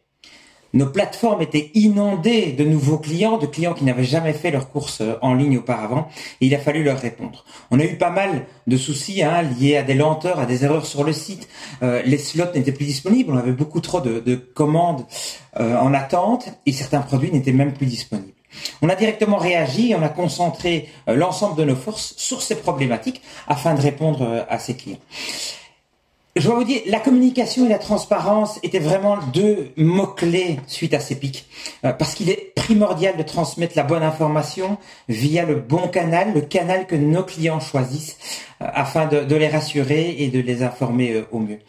nos 0.75 0.87
plateformes 0.87 1.41
étaient 1.41 1.71
inondées 1.75 2.53
de 2.53 2.65
nouveaux 2.65 2.99
clients, 2.99 3.39
de 3.39 3.47
clients 3.47 3.75
qui 3.75 3.85
n'avaient 3.85 4.05
jamais 4.05 4.33
fait 4.33 4.51
leurs 4.51 4.71
courses 4.71 5.01
euh, 5.01 5.15
en 5.23 5.33
ligne 5.33 5.59
auparavant, 5.59 6.09
et 6.41 6.47
il 6.47 6.55
a 6.55 6.59
fallu 6.59 6.83
leur 6.83 6.99
répondre. 6.99 7.45
On 7.71 7.79
a 7.79 7.85
eu 7.85 7.97
pas 7.97 8.11
mal 8.11 8.47
de 8.67 8.77
soucis 8.77 9.23
hein, 9.23 9.43
liés 9.43 9.77
à 9.77 9.83
des 9.85 9.95
lenteurs, 9.95 10.41
à 10.41 10.47
des 10.47 10.65
erreurs 10.65 10.85
sur 10.85 11.05
le 11.05 11.13
site. 11.13 11.49
Euh, 11.83 12.03
les 12.05 12.19
slots 12.19 12.53
n'étaient 12.55 12.73
plus 12.73 12.87
disponibles, 12.87 13.33
on 13.33 13.39
avait 13.39 13.53
beaucoup 13.53 13.81
trop 13.81 14.01
de, 14.01 14.35
commandes 14.35 15.07
euh, 15.61 15.77
en 15.79 15.95
attente, 15.95 16.49
et 16.67 16.73
certains 16.73 17.01
produits 17.01 17.31
n'étaient 17.31 17.53
même 17.53 17.73
plus 17.73 17.87
disponibles. 17.87 18.33
On 18.83 18.89
a 18.89 18.97
directement 18.97 19.37
réagi, 19.37 19.95
on 19.99 20.03
a 20.03 20.09
concentré 20.09 20.89
l'ensemble 21.09 21.57
de 21.57 21.65
nos 21.65 21.75
forces 21.75 22.15
sur 22.17 22.41
ces 22.41 22.55
problématiques 22.55 23.21
afin 23.49 23.75
de 23.75 23.81
répondre 23.81 24.47
à 24.49 24.61
ces 24.61 24.77
clients. 24.77 25.01
Je 26.37 26.49
dois 26.49 26.57
vous 26.57 26.65
dire, 26.65 26.81
la 26.87 26.99
communication 26.99 27.65
et 27.65 27.69
la 27.69 27.79
transparence 27.79 28.59
étaient 28.65 28.81
vraiment 28.81 29.19
deux 29.33 29.71
mots-clés 29.77 30.59
suite 30.67 30.93
à 30.93 30.99
ces 30.99 31.15
pics. 31.15 31.47
Euh, 31.85 31.93
parce 31.93 32.15
qu'il 32.15 32.29
est 32.29 32.53
primordial 32.57 33.17
de 33.17 33.23
transmettre 33.23 33.75
la 33.77 33.85
bonne 33.85 34.03
information 34.03 34.77
via 35.09 35.45
le 35.45 35.55
bon 35.55 35.87
canal, 35.87 36.35
le 36.35 36.41
canal 36.41 36.89
que 36.89 36.97
nos 36.97 37.23
clients 37.23 37.61
choisissent, 37.61 38.17
euh, 38.63 38.67
afin 38.75 39.07
de, 39.07 39.37
les 39.37 39.47
rassurer 39.47 40.17
et 40.19 40.27
de 40.27 40.41
les 40.41 40.65
informer 40.65 41.13
euh, 41.13 41.29
au 41.31 41.39
mieux. 41.39 41.61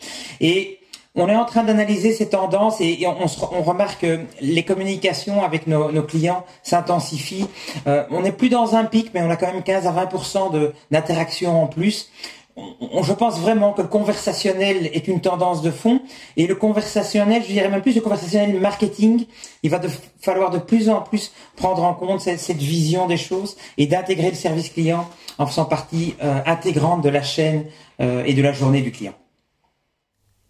Et 0.42 0.80
on 1.14 1.30
est 1.30 1.36
en 1.36 1.46
train 1.46 1.64
d'analyser 1.64 2.12
ces 2.12 2.30
tendances 2.30 2.82
et, 2.82 3.06
on, 3.06 3.62
remarque 3.62 4.02
que 4.02 4.22
les 4.42 4.64
communications 4.64 5.44
avec 5.44 5.68
nos, 5.68 6.04
clients 6.04 6.44
s'intensifient. 6.62 7.48
On 7.86 8.20
n'est 8.20 8.34
plus 8.34 8.50
dans 8.50 8.76
un 8.76 8.84
pic, 8.84 9.12
mais 9.14 9.22
on 9.22 9.30
a 9.30 9.38
quand 9.38 9.48
même 9.48 9.64
15 9.64 9.88
à 9.88 9.92
20 9.92 10.52
de 10.52 10.74
d'interactions 10.92 11.64
en 11.64 11.68
plus. 11.68 12.12
Je 12.58 13.12
pense 13.12 13.40
vraiment 13.40 13.74
que 13.74 13.82
le 13.82 13.90
conversationnel 13.90 14.90
est 14.94 15.10
une 15.10 15.20
tendance 15.20 15.62
de 15.62 15.72
fond 15.72 16.02
et 16.38 16.48
le 16.48 16.56
conversationnel, 16.56 17.44
je 17.44 17.52
dirais 17.52 17.68
même 17.68 17.82
plus 17.82 17.94
le 17.94 18.00
conversationnel 18.00 18.58
marketing, 18.62 19.26
il 19.62 19.70
va 19.70 19.82
falloir 20.22 20.52
de 20.52 20.60
plus 20.60 20.90
en 20.90 21.02
plus 21.02 21.34
prendre 21.58 21.84
en 21.84 21.94
compte 21.94 22.22
cette, 22.22 22.58
vision 22.58 23.08
des 23.08 23.18
choses 23.18 23.58
et 23.78 23.88
d'intégrer 23.88 24.30
le 24.30 24.36
service 24.36 24.70
client 24.70 25.10
en 25.38 25.48
faisant 25.48 25.66
partie 25.66 26.16
euh, 26.24 26.40
intégrante 26.46 27.04
de 27.04 27.10
la 27.10 27.24
chaîne 27.24 27.66
euh, 28.00 28.24
et 28.26 28.34
de 28.34 28.42
la 28.42 28.54
journée 28.54 28.82
du 28.82 28.92
client. 28.92 29.14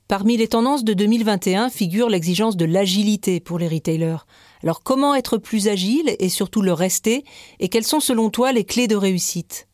Parmi 0.07 0.37
les 0.37 0.47
tendances 0.47 0.83
de 0.83 0.93
2021 0.93 1.71
figure 1.71 2.09
l'exigence 2.09 2.55
de 2.55 2.65
l'agilité 2.65 3.39
pour 3.39 3.57
les 3.57 3.67
retailers. 3.67 4.27
Alors 4.61 4.83
comment 4.83 5.15
être 5.15 5.39
plus 5.39 5.67
agile 5.67 6.15
et 6.19 6.29
surtout 6.29 6.61
le 6.61 6.73
rester? 6.73 7.23
Et 7.59 7.69
quelles 7.69 7.83
sont 7.83 7.99
selon 7.99 8.29
toi 8.29 8.51
les 8.51 8.63
clés 8.63 8.87
de 8.87 8.95
réussite? 8.95 9.67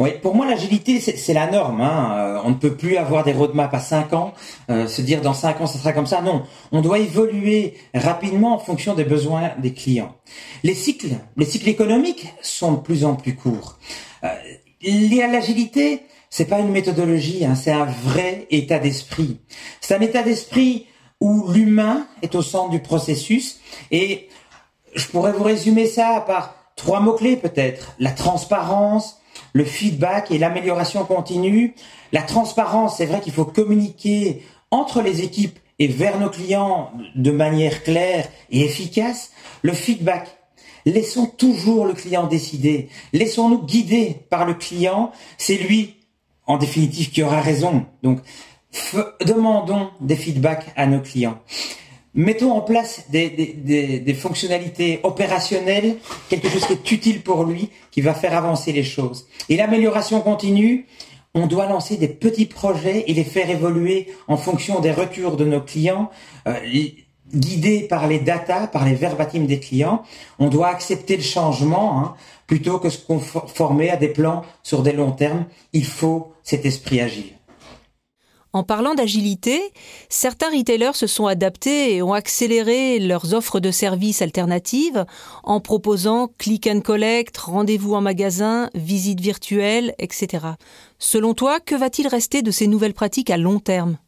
Oui, 0.00 0.10
pour 0.20 0.34
moi 0.34 0.46
l'agilité 0.46 1.00
c'est 1.00 1.34
la 1.34 1.50
norme. 1.50 1.80
Hein. 1.80 2.12
Euh, 2.16 2.40
on 2.44 2.50
ne 2.50 2.54
peut 2.54 2.74
plus 2.74 2.96
avoir 2.96 3.24
des 3.24 3.32
roadmaps 3.32 3.74
à 3.74 3.80
5 3.80 4.12
ans, 4.12 4.34
euh, 4.70 4.86
se 4.86 5.02
dire 5.02 5.20
dans 5.20 5.34
5 5.34 5.60
ans 5.60 5.66
ça 5.66 5.78
sera 5.78 5.92
comme 5.92 6.06
ça. 6.06 6.20
Non, 6.20 6.42
on 6.72 6.80
doit 6.80 6.98
évoluer 6.98 7.74
rapidement 7.94 8.54
en 8.54 8.58
fonction 8.58 8.94
des 8.94 9.04
besoins 9.04 9.52
des 9.58 9.72
clients. 9.72 10.14
Les 10.62 10.74
cycles, 10.74 11.16
les 11.36 11.44
cycles 11.44 11.68
économiques 11.68 12.26
sont 12.42 12.72
de 12.72 12.80
plus 12.80 13.04
en 13.04 13.14
plus 13.14 13.36
courts. 13.36 13.78
Euh, 14.24 14.28
l'agilité, 14.82 16.02
c'est 16.28 16.46
pas 16.46 16.58
une 16.58 16.70
méthodologie, 16.70 17.44
hein, 17.44 17.54
c'est 17.54 17.72
un 17.72 17.84
vrai 17.84 18.46
état 18.50 18.78
d'esprit. 18.78 19.38
C'est 19.80 19.94
un 19.94 20.00
état 20.00 20.22
d'esprit 20.22 20.86
où 21.20 21.50
l'humain 21.52 22.06
est 22.22 22.34
au 22.34 22.42
centre 22.42 22.70
du 22.70 22.80
processus 22.80 23.60
et 23.90 24.28
je 24.94 25.06
pourrais 25.06 25.32
vous 25.32 25.44
résumer 25.44 25.86
ça 25.86 26.22
par 26.26 26.54
trois 26.76 27.00
mots-clés 27.00 27.36
peut-être. 27.36 27.94
La 27.98 28.10
transparence, 28.10 29.20
le 29.54 29.64
feedback 29.64 30.30
et 30.30 30.38
l'amélioration 30.38 31.04
continue. 31.06 31.74
La 32.12 32.20
transparence, 32.20 32.98
c'est 32.98 33.06
vrai 33.06 33.22
qu'il 33.22 33.32
faut 33.32 33.46
communiquer 33.46 34.42
entre 34.70 35.00
les 35.00 35.22
équipes 35.22 35.58
et 35.78 35.88
vers 35.88 36.20
nos 36.20 36.28
clients 36.28 36.92
de 37.14 37.30
manière 37.30 37.82
claire 37.82 38.28
et 38.50 38.60
efficace. 38.60 39.32
Le 39.62 39.72
feedback, 39.72 40.36
laissons 40.84 41.26
toujours 41.26 41.86
le 41.86 41.94
client 41.94 42.26
décider. 42.26 42.88
Laissons-nous 43.12 43.64
guider 43.64 44.16
par 44.28 44.44
le 44.44 44.54
client. 44.54 45.12
C'est 45.38 45.56
lui 45.56 45.96
en 46.46 46.58
définitive, 46.58 47.10
qui 47.10 47.22
aura 47.22 47.40
raison. 47.40 47.86
Donc, 48.02 48.20
demandons 49.24 49.90
des 50.00 50.16
feedbacks 50.16 50.66
à 50.76 50.86
nos 50.86 51.00
clients. 51.00 51.38
Mettons 52.14 52.52
en 52.52 52.60
place 52.60 53.06
des, 53.10 54.16
fonctionnalités 54.18 55.00
opérationnelles, 55.02 55.96
quelque 56.28 56.48
chose 56.48 56.66
qui 56.66 56.72
est 56.72 56.92
utile 56.92 57.22
pour 57.22 57.44
lui, 57.44 57.70
qui 57.90 58.00
va 58.00 58.14
faire 58.14 58.36
avancer 58.36 58.72
les 58.72 58.84
choses. 58.84 59.26
Et 59.48 59.56
l'amélioration 59.56 60.20
continue, 60.20 60.86
on 61.34 61.46
doit 61.46 61.66
lancer 61.66 61.96
des 61.96 62.08
petits 62.08 62.46
projets 62.46 63.04
et 63.08 63.14
les 63.14 63.24
faire 63.24 63.50
évoluer 63.50 64.08
en 64.28 64.36
fonction 64.36 64.80
des 64.80 64.92
retours 64.92 65.36
de 65.36 65.44
nos 65.44 65.60
clients, 65.60 66.10
euh, 66.46 66.54
guidés 67.34 67.80
par 67.80 68.06
les 68.06 68.20
data, 68.20 68.68
par 68.68 68.84
les 68.84 68.94
verbatims 68.94 69.46
des 69.46 69.58
clients. 69.58 70.04
On 70.38 70.48
doit 70.48 70.68
accepter 70.68 71.16
le 71.16 71.22
changement. 71.22 71.98
Hein 71.98 72.14
plutôt 72.46 72.78
que 72.78 72.90
se 72.90 73.04
conformer 73.04 73.90
à 73.90 73.96
des 73.96 74.08
plans 74.08 74.42
sur 74.62 74.82
des 74.82 74.92
longs 74.92 75.12
termes. 75.12 75.46
Il 75.72 75.84
faut 75.84 76.32
cet 76.42 76.66
esprit 76.66 77.00
agile. 77.00 77.33
En 78.54 78.62
parlant 78.62 78.94
d'agilité, 78.94 79.60
certains 80.08 80.48
retailers 80.48 80.94
se 80.94 81.08
sont 81.08 81.26
adaptés 81.26 81.96
et 81.96 82.02
ont 82.02 82.12
accéléré 82.12 83.00
leurs 83.00 83.34
offres 83.34 83.58
de 83.58 83.72
services 83.72 84.22
alternatives 84.22 85.04
en 85.42 85.58
proposant 85.58 86.30
click 86.38 86.68
and 86.68 86.80
collect, 86.80 87.36
rendez-vous 87.36 87.94
en 87.94 88.00
magasin, 88.00 88.70
visite 88.76 89.20
virtuelle, 89.20 89.92
etc. 89.98 90.46
Selon 91.00 91.34
toi, 91.34 91.58
que 91.58 91.74
va-t-il 91.74 92.06
rester 92.06 92.42
de 92.42 92.52
ces 92.52 92.68
nouvelles 92.68 92.94
pratiques 92.94 93.30
à 93.30 93.38
long 93.38 93.58
terme? 93.58 93.98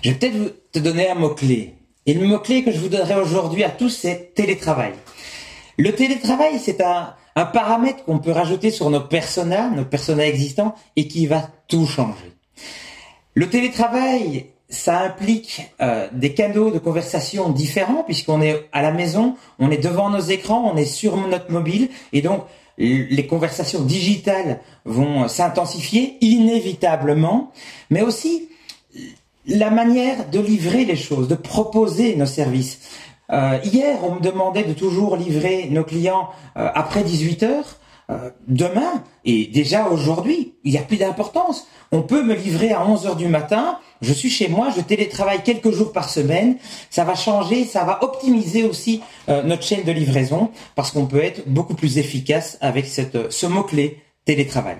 Je 0.00 0.08
vais 0.08 0.16
peut-être 0.16 0.72
te 0.72 0.78
donner 0.78 1.10
un 1.10 1.14
mot-clé. 1.14 1.74
Et 2.06 2.14
le 2.14 2.26
mot-clé 2.26 2.64
que 2.64 2.72
je 2.72 2.78
vous 2.78 2.88
donnerai 2.88 3.20
aujourd'hui 3.20 3.62
à 3.62 3.68
tous, 3.68 3.90
c'est 3.90 4.32
télétravail. 4.34 4.94
Le 5.76 5.94
télétravail, 5.94 6.58
c'est 6.58 6.80
un, 6.80 7.14
paramètre 7.34 8.04
qu'on 8.04 8.20
peut 8.20 8.32
rajouter 8.32 8.70
sur 8.70 8.88
nos 8.88 9.02
personas, 9.02 9.68
nos 9.68 9.84
personas 9.84 10.24
existants, 10.24 10.74
et 10.96 11.08
qui 11.08 11.26
va 11.26 11.50
tout 11.68 11.84
changer. 11.84 12.32
Le 13.34 13.48
télétravail, 13.48 14.46
ça 14.68 15.00
implique 15.00 15.70
euh, 15.80 16.08
des 16.12 16.34
canaux 16.34 16.70
de 16.70 16.78
conversation 16.78 17.50
différents, 17.50 18.02
puisqu'on 18.04 18.40
est 18.40 18.68
à 18.72 18.82
la 18.82 18.92
maison, 18.92 19.36
on 19.58 19.70
est 19.70 19.82
devant 19.82 20.10
nos 20.10 20.20
écrans, 20.20 20.70
on 20.72 20.76
est 20.76 20.84
sur 20.84 21.16
notre 21.16 21.50
mobile, 21.50 21.88
et 22.12 22.22
donc 22.22 22.44
les 22.78 23.26
conversations 23.26 23.82
digitales 23.82 24.60
vont 24.86 25.28
s'intensifier 25.28 26.16
inévitablement, 26.22 27.52
mais 27.90 28.00
aussi 28.00 28.48
la 29.46 29.70
manière 29.70 30.28
de 30.30 30.40
livrer 30.40 30.84
les 30.84 30.96
choses, 30.96 31.28
de 31.28 31.34
proposer 31.34 32.16
nos 32.16 32.26
services. 32.26 32.80
Euh, 33.30 33.58
hier, 33.64 33.98
on 34.04 34.16
me 34.16 34.20
demandait 34.20 34.64
de 34.64 34.72
toujours 34.72 35.16
livrer 35.16 35.68
nos 35.70 35.84
clients 35.84 36.28
euh, 36.56 36.68
après 36.74 37.02
18 37.02 37.42
heures. 37.44 37.76
Euh, 38.10 38.30
demain, 38.48 39.04
et 39.24 39.46
déjà 39.46 39.88
aujourd'hui, 39.88 40.54
il 40.64 40.72
n'y 40.72 40.78
a 40.78 40.82
plus 40.82 40.96
d'importance. 40.96 41.66
On 41.92 42.02
peut 42.02 42.22
me 42.22 42.34
livrer 42.34 42.72
à 42.72 42.86
11 42.86 43.06
heures 43.06 43.16
du 43.16 43.28
matin, 43.28 43.78
je 44.00 44.12
suis 44.12 44.30
chez 44.30 44.48
moi, 44.48 44.70
je 44.74 44.80
télétravaille 44.80 45.42
quelques 45.42 45.70
jours 45.70 45.92
par 45.92 46.08
semaine. 46.08 46.56
Ça 46.90 47.04
va 47.04 47.14
changer, 47.14 47.64
ça 47.64 47.84
va 47.84 48.02
optimiser 48.02 48.64
aussi 48.64 49.00
notre 49.28 49.62
chaîne 49.62 49.84
de 49.84 49.92
livraison 49.92 50.50
parce 50.74 50.90
qu'on 50.90 51.06
peut 51.06 51.22
être 51.22 51.48
beaucoup 51.48 51.74
plus 51.74 51.98
efficace 51.98 52.58
avec 52.60 52.86
cette, 52.86 53.30
ce 53.30 53.46
mot-clé 53.46 54.02
télétravail. 54.24 54.78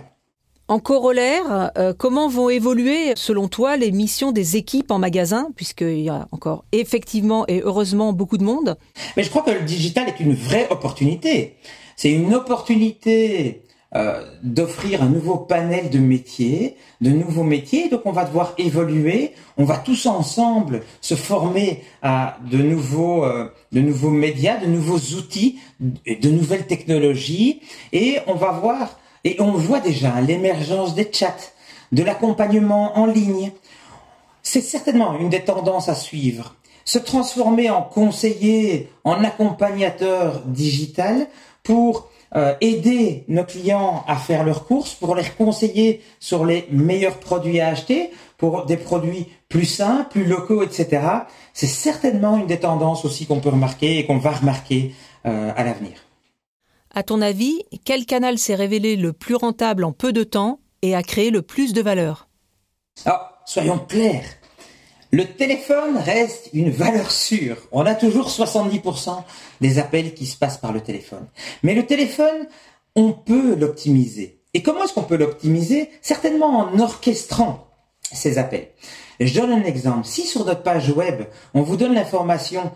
En 0.68 0.78
corollaire, 0.78 1.70
euh, 1.76 1.92
comment 1.92 2.28
vont 2.28 2.48
évoluer, 2.48 3.12
selon 3.14 3.48
toi, 3.48 3.76
les 3.76 3.90
missions 3.90 4.32
des 4.32 4.56
équipes 4.56 4.90
en 4.90 4.98
magasin, 4.98 5.48
puisqu'il 5.54 6.00
y 6.00 6.08
a 6.08 6.28
encore 6.30 6.64
effectivement 6.72 7.44
et 7.46 7.60
heureusement 7.60 8.12
beaucoup 8.12 8.38
de 8.38 8.44
monde? 8.44 8.78
Mais 9.16 9.22
je 9.22 9.28
crois 9.28 9.42
que 9.42 9.50
le 9.50 9.60
digital 9.60 10.08
est 10.08 10.20
une 10.20 10.34
vraie 10.34 10.68
opportunité. 10.70 11.56
C'est 11.96 12.11
une 12.11 12.34
opportunité 12.34 13.62
euh, 13.94 14.25
d'offrir 14.42 15.02
un 15.02 15.08
nouveau 15.11 15.37
panel 15.37 15.90
de 15.90 15.99
métiers, 15.99 16.78
de 17.02 17.11
nouveaux 17.11 17.42
métiers. 17.42 17.90
Donc 17.90 18.06
on 18.06 18.12
va 18.12 18.25
devoir 18.25 18.54
évoluer, 18.56 19.32
on 19.58 19.64
va 19.64 19.76
tous 19.76 20.06
ensemble 20.06 20.82
se 21.02 21.14
former 21.14 21.84
à 22.00 22.38
de 22.50 22.56
nouveaux, 22.56 23.22
euh, 23.22 23.52
de 23.72 23.80
nouveaux 23.80 24.08
médias, 24.08 24.56
de 24.56 24.66
nouveaux 24.66 25.16
outils, 25.18 25.58
de 25.80 26.30
nouvelles 26.30 26.66
technologies, 26.66 27.61
et 27.92 28.20
on 28.26 28.34
va 28.34 28.52
voir 28.52 28.99
et 29.25 29.37
on 29.40 29.52
voit 29.52 29.80
déjà 29.80 30.22
l'émergence 30.22 30.94
des 30.94 31.11
chats, 31.12 31.37
de 31.92 32.02
l'accompagnement 32.02 32.99
en 32.99 33.04
ligne. 33.04 33.52
C'est 34.42 34.62
certainement 34.62 35.18
une 35.18 35.28
des 35.28 35.44
tendances 35.44 35.90
à 35.90 35.94
suivre. 35.94 36.56
Se 36.87 36.99
transformer 36.99 37.68
en 37.68 37.82
conseiller, 37.82 38.90
en 39.04 39.22
accompagnateur 39.22 40.40
digital 40.46 41.28
pour 41.62 42.11
euh, 42.35 42.54
aider 42.61 43.25
nos 43.28 43.45
clients 43.45 44.04
à 44.07 44.16
faire 44.16 44.45
leurs 44.45 44.64
courses, 44.64 44.95
pour 44.95 45.14
les 45.14 45.25
conseiller 45.37 46.02
sur 46.19 46.47
les 46.47 46.66
meilleurs 46.71 47.19
produits 47.19 47.61
à 47.61 47.69
acheter, 47.69 48.11
pour 48.38 48.64
des 48.64 48.78
produits 48.78 49.28
plus 49.49 49.66
sains, 49.66 50.07
plus 50.11 50.25
locaux, 50.25 50.62
etc. 50.62 51.02
C'est 51.52 51.66
certainement 51.66 52.38
une 52.38 52.47
des 52.47 52.61
tendances 52.61 53.04
aussi 53.04 53.26
qu'on 53.26 53.40
peut 53.40 53.50
remarquer 53.50 53.99
et 53.99 54.07
qu'on 54.07 54.19
va 54.19 54.31
remarquer 54.31 54.95
euh, 55.26 55.52
à 55.54 55.62
l'avenir. 55.62 55.92
À 56.95 57.02
ton 57.02 57.21
avis, 57.21 57.62
quel 57.85 58.07
canal 58.07 58.38
s'est 58.38 58.54
révélé 58.54 58.97
le 58.97 59.12
plus 59.12 59.35
rentable 59.35 59.85
en 59.85 59.92
peu 59.92 60.12
de 60.12 60.25
temps 60.25 60.61
et 60.83 60.95
a 60.95 61.02
créé 61.02 61.31
le 61.31 61.42
plus 61.42 61.73
de 61.73 61.83
valeur? 61.83 62.28
Ah, 63.07 63.42
soyons 63.47 63.78
clairs. 63.78 64.25
Le 65.14 65.26
téléphone 65.26 65.99
reste 65.99 66.49
une 66.54 66.71
valeur 66.71 67.11
sûre. 67.11 67.59
On 67.71 67.85
a 67.85 67.95
toujours 67.95 68.31
70% 68.31 69.23
des 69.61 69.78
appels 69.78 70.14
qui 70.14 70.25
se 70.25 70.38
passent 70.38 70.57
par 70.57 70.73
le 70.73 70.81
téléphone. 70.81 71.26
Mais 71.62 71.75
le 71.75 71.85
téléphone, 71.85 72.47
on 72.97 73.12
peut 73.12 73.54
l'optimiser. 73.54 74.40
Et 74.54 74.62
comment 74.62 74.85
est-ce 74.85 74.95
qu'on 74.95 75.02
peut 75.02 75.19
l'optimiser? 75.19 75.90
Certainement 76.00 76.61
en 76.61 76.78
orchestrant 76.78 77.66
ces 78.00 78.38
appels. 78.38 78.69
Je 79.21 79.38
donne 79.38 79.52
un 79.52 79.64
exemple. 79.64 80.07
Si 80.07 80.23
sur 80.23 80.47
notre 80.47 80.62
page 80.62 80.88
web, 80.88 81.25
on 81.52 81.61
vous 81.61 81.76
donne 81.76 81.92
l'information, 81.92 82.71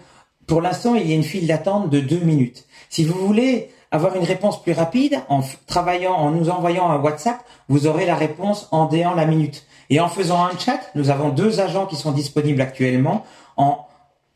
pour 0.47 0.61
l'instant, 0.61 0.95
il 0.95 1.09
y 1.09 1.13
a 1.13 1.17
une 1.17 1.23
file 1.23 1.47
d'attente 1.47 1.89
de 1.89 2.01
deux 2.01 2.21
minutes. 2.21 2.67
Si 2.91 3.05
vous 3.05 3.19
voulez 3.27 3.71
avoir 3.91 4.15
une 4.15 4.25
réponse 4.25 4.63
plus 4.63 4.73
rapide 4.73 5.23
en 5.31 5.41
travaillant, 5.67 6.13
en 6.13 6.33
nous 6.33 6.51
envoyant 6.51 6.91
un 6.91 7.01
WhatsApp, 7.01 7.43
vous 7.71 7.87
aurez 7.87 8.05
la 8.05 8.15
réponse 8.15 8.69
en 8.73 8.85
déant 8.85 9.15
la 9.15 9.25
minute. 9.25 9.67
Et 9.91 10.01
en 10.01 10.09
faisant 10.09 10.45
un 10.45 10.57
chat, 10.59 10.81
nous 10.95 11.11
avons 11.11 11.29
deux 11.29 11.61
agents 11.61 11.87
qui 11.87 11.97
sont 11.97 12.13
disponibles 12.13 12.61
actuellement. 12.61 13.25
En 13.57 13.87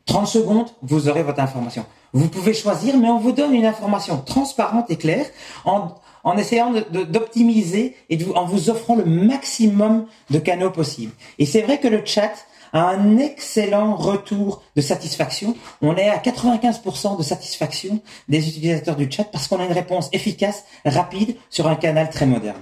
30 0.05 0.27
secondes, 0.27 0.69
vous 0.81 1.09
aurez 1.09 1.23
votre 1.23 1.39
information. 1.39 1.85
Vous 2.13 2.27
pouvez 2.27 2.53
choisir, 2.53 2.97
mais 2.97 3.09
on 3.09 3.19
vous 3.19 3.31
donne 3.31 3.53
une 3.53 3.65
information 3.65 4.17
transparente 4.17 4.89
et 4.89 4.97
claire 4.97 5.25
en, 5.63 5.91
essayant 6.37 6.73
d'optimiser 6.91 7.95
et 8.09 8.19
en 8.35 8.45
vous 8.45 8.69
offrant 8.69 8.95
le 8.95 9.05
maximum 9.05 10.05
de 10.29 10.39
canaux 10.39 10.71
possibles. 10.71 11.13
Et 11.39 11.45
c'est 11.45 11.61
vrai 11.61 11.79
que 11.79 11.87
le 11.87 12.05
chat 12.05 12.33
a 12.73 12.89
un 12.89 13.17
excellent 13.17 13.95
retour 13.95 14.61
de 14.75 14.81
satisfaction. 14.81 15.55
On 15.81 15.95
est 15.95 16.09
à 16.09 16.17
95% 16.17 17.17
de 17.17 17.23
satisfaction 17.23 17.99
des 18.29 18.47
utilisateurs 18.47 18.95
du 18.95 19.09
chat 19.11 19.25
parce 19.25 19.47
qu'on 19.47 19.59
a 19.59 19.65
une 19.65 19.73
réponse 19.73 20.09
efficace, 20.13 20.63
rapide, 20.85 21.35
sur 21.49 21.67
un 21.67 21.75
canal 21.75 22.09
très 22.09 22.25
moderne. 22.25 22.61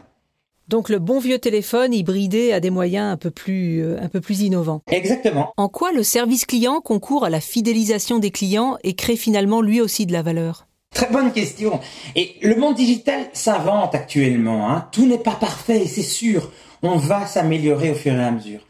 Donc 0.70 0.90
le 0.90 1.00
bon 1.00 1.18
vieux 1.18 1.40
téléphone 1.40 1.96
hybridé 1.96 2.54
a 2.54 2.60
des 2.60 2.70
moyens 2.70 3.12
un 3.12 3.18
peu 3.18 3.32
plus 3.32 3.84
euh, 3.84 3.98
un 4.00 4.08
peu 4.08 4.22
plus 4.22 4.42
innovants. 4.42 4.82
Exactement. 4.92 5.52
En 5.58 5.68
quoi 5.68 5.92
le 5.92 6.04
service 6.04 6.46
client 6.46 6.80
concourt 6.80 7.26
à 7.26 7.32
la 7.32 7.42
fidélisation 7.42 8.20
des 8.20 8.30
clients 8.30 8.78
et 8.84 8.94
crée 8.94 9.16
finalement 9.16 9.62
lui 9.62 9.82
aussi 9.82 10.06
de 10.06 10.14
la 10.14 10.22
valeur? 10.22 10.68
Très 10.94 11.08
bonne 11.08 11.32
question. 11.32 11.80
Et 12.16 12.36
le 12.44 12.56
monde 12.56 12.76
digital 12.76 13.30
s'invente 13.34 13.96
actuellement. 13.96 14.70
Hein. 14.70 14.88
Tout 14.92 15.08
n'est 15.08 15.18
pas 15.18 15.32
parfait 15.32 15.82
et 15.86 15.88
c'est 15.88 16.04
sûr. 16.04 16.52
On 16.84 16.98
va 16.98 17.26
s'améliorer 17.26 17.90
au 17.90 17.96
fur 17.96 18.14
et 18.14 18.24
à 18.24 18.30
mesure. 18.30 18.62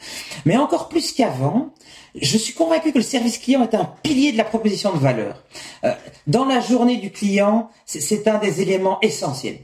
Mais 0.46 0.56
encore 0.56 0.88
plus 0.88 1.12
qu'avant, 1.12 1.74
je 2.15 2.38
suis 2.38 2.53
convaincu 2.53 2.94
que 2.94 2.98
le 2.98 3.03
service 3.03 3.39
client 3.39 3.62
est 3.63 3.75
un 3.75 3.86
pilier 4.03 4.32
de 4.32 4.38
la 4.38 4.46
proposition 4.46 4.94
de 4.94 5.00
valeur. 5.00 5.44
Euh, 5.84 5.91
dans 6.27 6.46
la 6.46 6.62
journée 6.62 6.98
du 6.98 7.12
client, 7.12 7.70
c'est 7.86 8.25
un 8.29 8.38
des 8.38 8.62
éléments 8.62 9.00
essentiels. 9.01 9.60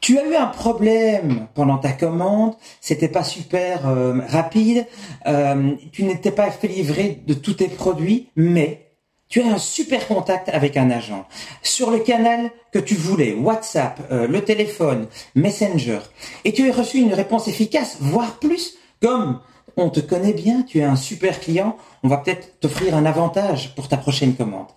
Tu 0.00 0.18
as 0.18 0.24
eu 0.24 0.34
un 0.34 0.46
problème 0.46 1.48
pendant 1.54 1.76
ta 1.76 1.92
commande, 1.92 2.54
c'était 2.80 3.08
pas 3.08 3.22
super 3.22 3.86
euh, 3.86 4.20
rapide, 4.28 4.86
euh, 5.26 5.72
tu 5.92 6.04
n'étais 6.04 6.30
pas 6.30 6.50
fait 6.50 6.68
livrer 6.68 7.22
de 7.26 7.34
tous 7.34 7.54
tes 7.54 7.68
produits, 7.68 8.28
mais 8.34 8.86
tu 9.28 9.42
as 9.42 9.46
un 9.46 9.58
super 9.58 10.08
contact 10.08 10.48
avec 10.48 10.78
un 10.78 10.90
agent. 10.90 11.26
Sur 11.62 11.90
le 11.90 11.98
canal 11.98 12.50
que 12.72 12.78
tu 12.78 12.94
voulais, 12.94 13.34
WhatsApp, 13.34 14.00
euh, 14.10 14.26
le 14.26 14.42
téléphone, 14.42 15.06
Messenger, 15.34 16.00
et 16.44 16.52
tu 16.52 16.70
as 16.70 16.74
reçu 16.74 16.98
une 16.98 17.12
réponse 17.12 17.46
efficace, 17.46 17.98
voire 18.00 18.38
plus, 18.38 18.78
comme 19.02 19.40
on 19.76 19.90
te 19.90 20.00
connaît 20.00 20.32
bien, 20.32 20.62
tu 20.62 20.78
es 20.78 20.84
un 20.84 20.96
super 20.96 21.40
client, 21.40 21.76
on 22.02 22.08
va 22.08 22.16
peut-être 22.16 22.58
t'offrir 22.58 22.96
un 22.96 23.04
avantage 23.04 23.74
pour 23.74 23.88
ta 23.88 23.98
prochaine 23.98 24.34
commande 24.34 24.68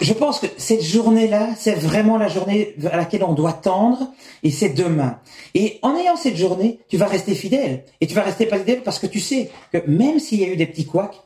je 0.00 0.12
pense 0.12 0.38
que 0.38 0.46
cette 0.56 0.82
journée-là, 0.82 1.50
c'est 1.56 1.74
vraiment 1.74 2.18
la 2.18 2.28
journée 2.28 2.74
à 2.90 2.96
laquelle 2.96 3.24
on 3.24 3.32
doit 3.32 3.52
tendre, 3.52 4.12
et 4.42 4.50
c'est 4.50 4.70
demain. 4.70 5.18
Et 5.54 5.78
en 5.82 5.96
ayant 5.96 6.16
cette 6.16 6.36
journée, 6.36 6.80
tu 6.88 6.96
vas 6.96 7.06
rester 7.06 7.34
fidèle. 7.34 7.84
Et 8.00 8.06
tu 8.06 8.14
vas 8.14 8.22
rester 8.22 8.46
pas 8.46 8.58
fidèle 8.58 8.82
parce 8.82 8.98
que 8.98 9.06
tu 9.06 9.20
sais 9.20 9.50
que 9.72 9.78
même 9.88 10.18
s'il 10.18 10.40
y 10.40 10.44
a 10.44 10.48
eu 10.48 10.56
des 10.56 10.66
petits 10.66 10.86
couacs, 10.86 11.20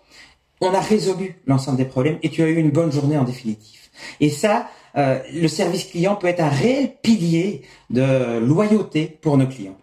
on 0.61 0.73
a 0.73 0.81
résolu 0.81 1.37
l'ensemble 1.47 1.76
des 1.76 1.85
problèmes 1.85 2.19
et 2.23 2.31
tu 2.31 2.43
as 2.43 2.47
eu 2.47 2.57
une 2.57 2.71
bonne 2.71 2.93
journée 2.93 3.19
en 3.19 3.25
définitive. 3.25 3.81
Et 4.21 4.31
ça, 4.31 4.69
euh, 4.97 5.19
le 5.33 5.49
service 5.49 5.85
client 5.85 6.17
peut 6.17 6.29
être 6.29 6.41
un 6.41 6.49
réel 6.49 6.93
pilier 7.02 7.62
de 7.91 8.38
loyauté 8.38 9.19
pour 9.21 9.37
nos 9.37 9.47
clients. 9.47 9.76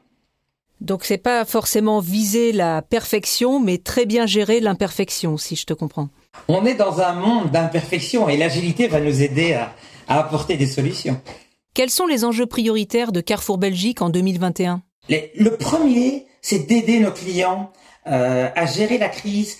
Donc 0.81 1.03
c'est 1.03 1.17
pas 1.17 1.43
forcément 1.45 1.99
viser 1.99 2.51
la 2.51 2.81
perfection, 2.81 3.59
mais 3.59 3.77
très 3.77 4.05
bien 4.05 4.25
gérer 4.25 4.59
l'imperfection, 4.59 5.37
si 5.37 5.55
je 5.55 5.65
te 5.65 5.73
comprends. 5.73 6.09
On 6.47 6.65
est 6.65 6.75
dans 6.75 7.01
un 7.01 7.13
monde 7.13 7.51
d'imperfection 7.51 8.29
et 8.29 8.37
l'agilité 8.37 8.87
va 8.87 9.01
nous 9.01 9.21
aider 9.21 9.53
à, 9.53 9.73
apporter 10.07 10.55
des 10.57 10.67
solutions. 10.67 11.19
Quels 11.73 11.89
sont 11.89 12.07
les 12.07 12.25
enjeux 12.25 12.45
prioritaires 12.45 13.11
de 13.11 13.21
Carrefour 13.21 13.57
Belgique 13.57 14.01
en 14.01 14.09
2021 14.09 14.81
Le 15.09 15.49
premier, 15.49 16.25
c'est 16.41 16.67
d'aider 16.67 16.99
nos 16.99 17.11
clients 17.11 17.71
euh, 18.07 18.49
à 18.55 18.65
gérer 18.65 18.97
la 18.97 19.09
crise 19.09 19.57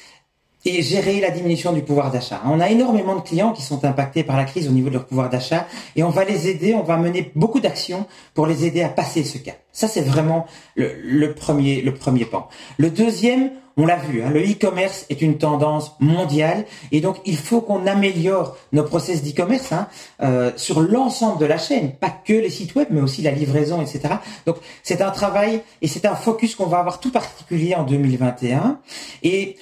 et 0.65 0.81
gérer 0.81 1.21
la 1.21 1.29
diminution 1.29 1.71
du 1.71 1.81
pouvoir 1.81 2.11
d'achat. 2.11 2.41
On 2.45 2.59
a 2.59 2.69
énormément 2.69 3.15
de 3.15 3.21
clients 3.21 3.53
qui 3.53 3.61
sont 3.61 3.85
impactés 3.85 4.23
par 4.23 4.37
la 4.37 4.43
crise 4.43 4.67
au 4.67 4.71
niveau 4.71 4.89
de 4.89 4.95
leur 4.95 5.05
pouvoir 5.05 5.29
d'achat 5.29 5.67
et 5.95 6.03
on 6.03 6.09
va 6.09 6.25
les 6.25 6.49
aider, 6.49 6.73
on 6.73 6.83
va 6.83 6.97
mener 6.97 7.31
beaucoup 7.35 7.59
d'actions 7.59 8.05
pour 8.33 8.45
les 8.45 8.65
aider 8.65 8.81
à 8.81 8.89
passer 8.89 9.23
ce 9.23 9.37
cas. 9.37 9.53
Ça, 9.71 9.87
c'est 9.87 10.01
vraiment 10.01 10.45
le, 10.75 11.33
premier, 11.33 11.81
le 11.81 11.93
premier 11.93 12.25
pan. 12.25 12.49
Le 12.77 12.89
deuxième, 12.89 13.51
on 13.77 13.85
l'a 13.85 13.95
vu, 13.95 14.21
hein, 14.21 14.29
le 14.29 14.41
e-commerce 14.41 15.05
est 15.09 15.21
une 15.21 15.37
tendance 15.37 15.95
mondiale 16.01 16.65
et 16.91 16.99
donc 16.99 17.15
il 17.23 17.37
faut 17.37 17.61
qu'on 17.61 17.87
améliore 17.87 18.57
nos 18.73 18.83
process 18.83 19.23
d'e-commerce 19.23 19.71
hein, 19.71 19.87
euh, 20.21 20.51
sur 20.57 20.81
l'ensemble 20.81 21.39
de 21.39 21.45
la 21.45 21.57
chaîne, 21.57 21.93
pas 21.93 22.09
que 22.09 22.33
les 22.33 22.49
sites 22.49 22.75
web, 22.75 22.89
mais 22.91 22.99
aussi 22.99 23.21
la 23.21 23.31
livraison, 23.31 23.81
etc. 23.81 24.15
Donc 24.45 24.57
c'est 24.83 25.01
un 25.01 25.11
travail 25.11 25.61
et 25.81 25.87
c'est 25.87 26.05
un 26.05 26.15
focus 26.15 26.55
qu'on 26.55 26.65
va 26.65 26.79
avoir 26.79 26.99
tout 26.99 27.11
particulier 27.11 27.73
en 27.75 27.83
2021 27.83 28.79
et 29.23 29.55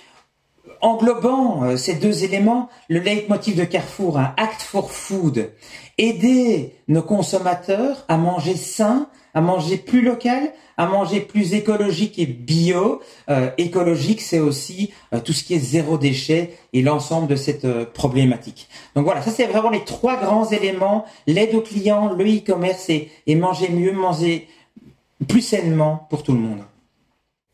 englobant 0.82 1.64
euh, 1.64 1.78
ces 1.78 1.96
deux 1.96 2.24
éléments, 2.24 2.70
le 2.90 3.00
leitmotiv 3.00 3.56
de 3.56 3.64
Carrefour, 3.64 4.18
un 4.18 4.34
Act 4.38 4.62
for 4.62 4.92
Food, 4.92 5.52
aider 5.98 6.74
nos 6.88 7.02
consommateurs 7.02 8.06
à 8.08 8.18
manger 8.18 8.56
sain, 8.56 9.10
à 9.34 9.42
manger 9.42 9.78
plus 9.78 10.02
local, 10.02 10.52
à 10.78 10.88
manger 10.88 11.22
plus 11.22 11.54
écologique 11.54 12.20
et 12.20 12.26
bio. 12.26 13.02
Euh, 13.30 13.50
écologique, 13.58 14.22
c'est 14.22 14.40
aussi 14.40 14.92
euh, 15.14 15.20
tout 15.20 15.34
ce 15.34 15.44
qui 15.44 15.54
est 15.54 15.60
zéro 15.60 15.98
déchet 15.98 16.58
et 16.74 16.82
l'ensemble 16.82 17.28
de 17.28 17.36
cette 17.36 17.68
problématique. 17.94 18.68
Donc 18.96 19.06
voilà, 19.06 19.22
ça 19.22 19.32
c'est 19.32 19.48
vraiment 19.48 19.70
les 19.70 19.84
trois 19.84 20.18
grands 20.18 20.50
éléments 20.50 21.06
l'aide 21.26 21.56
aux 21.56 21.62
clients, 21.62 22.14
le 22.14 22.26
e-commerce 22.26 22.90
et, 22.90 23.10
et 23.26 23.36
manger 23.36 23.70
mieux, 23.70 23.92
manger 23.92 24.48
plus 25.28 25.42
sainement 25.42 26.08
pour 26.10 26.24
tout 26.24 26.34
le 26.34 26.40
monde. 26.40 26.62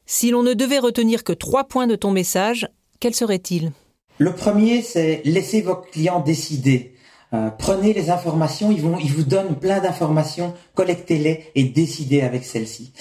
Si 0.06 0.32
l'on 0.32 0.44
ne 0.44 0.54
devait 0.54 0.80
retenir 0.80 1.24
que 1.24 1.34
trois 1.34 1.64
points 1.64 1.88
de 1.88 1.96
ton 1.96 2.12
message, 2.12 2.68
quel 3.04 3.14
serait-il? 3.14 3.74
Le 4.18 4.32
premier, 4.34 4.82
c'est 4.82 5.24
laisser 5.26 5.60
vos 5.60 5.76
clients 5.76 6.22
décider. 6.22 6.94
Euh, 7.34 7.50
prenez 7.50 7.92
les 7.92 8.10
informations, 8.10 8.72
ils 8.72 9.12
vous 9.12 9.24
donnent 9.24 9.60
plein 9.60 9.82
d'informations, 9.82 10.54
collectez-les 10.74 11.52
et 11.54 11.66
décidez 11.66 12.22
avec 12.22 12.46
celles-ci. 12.46 12.94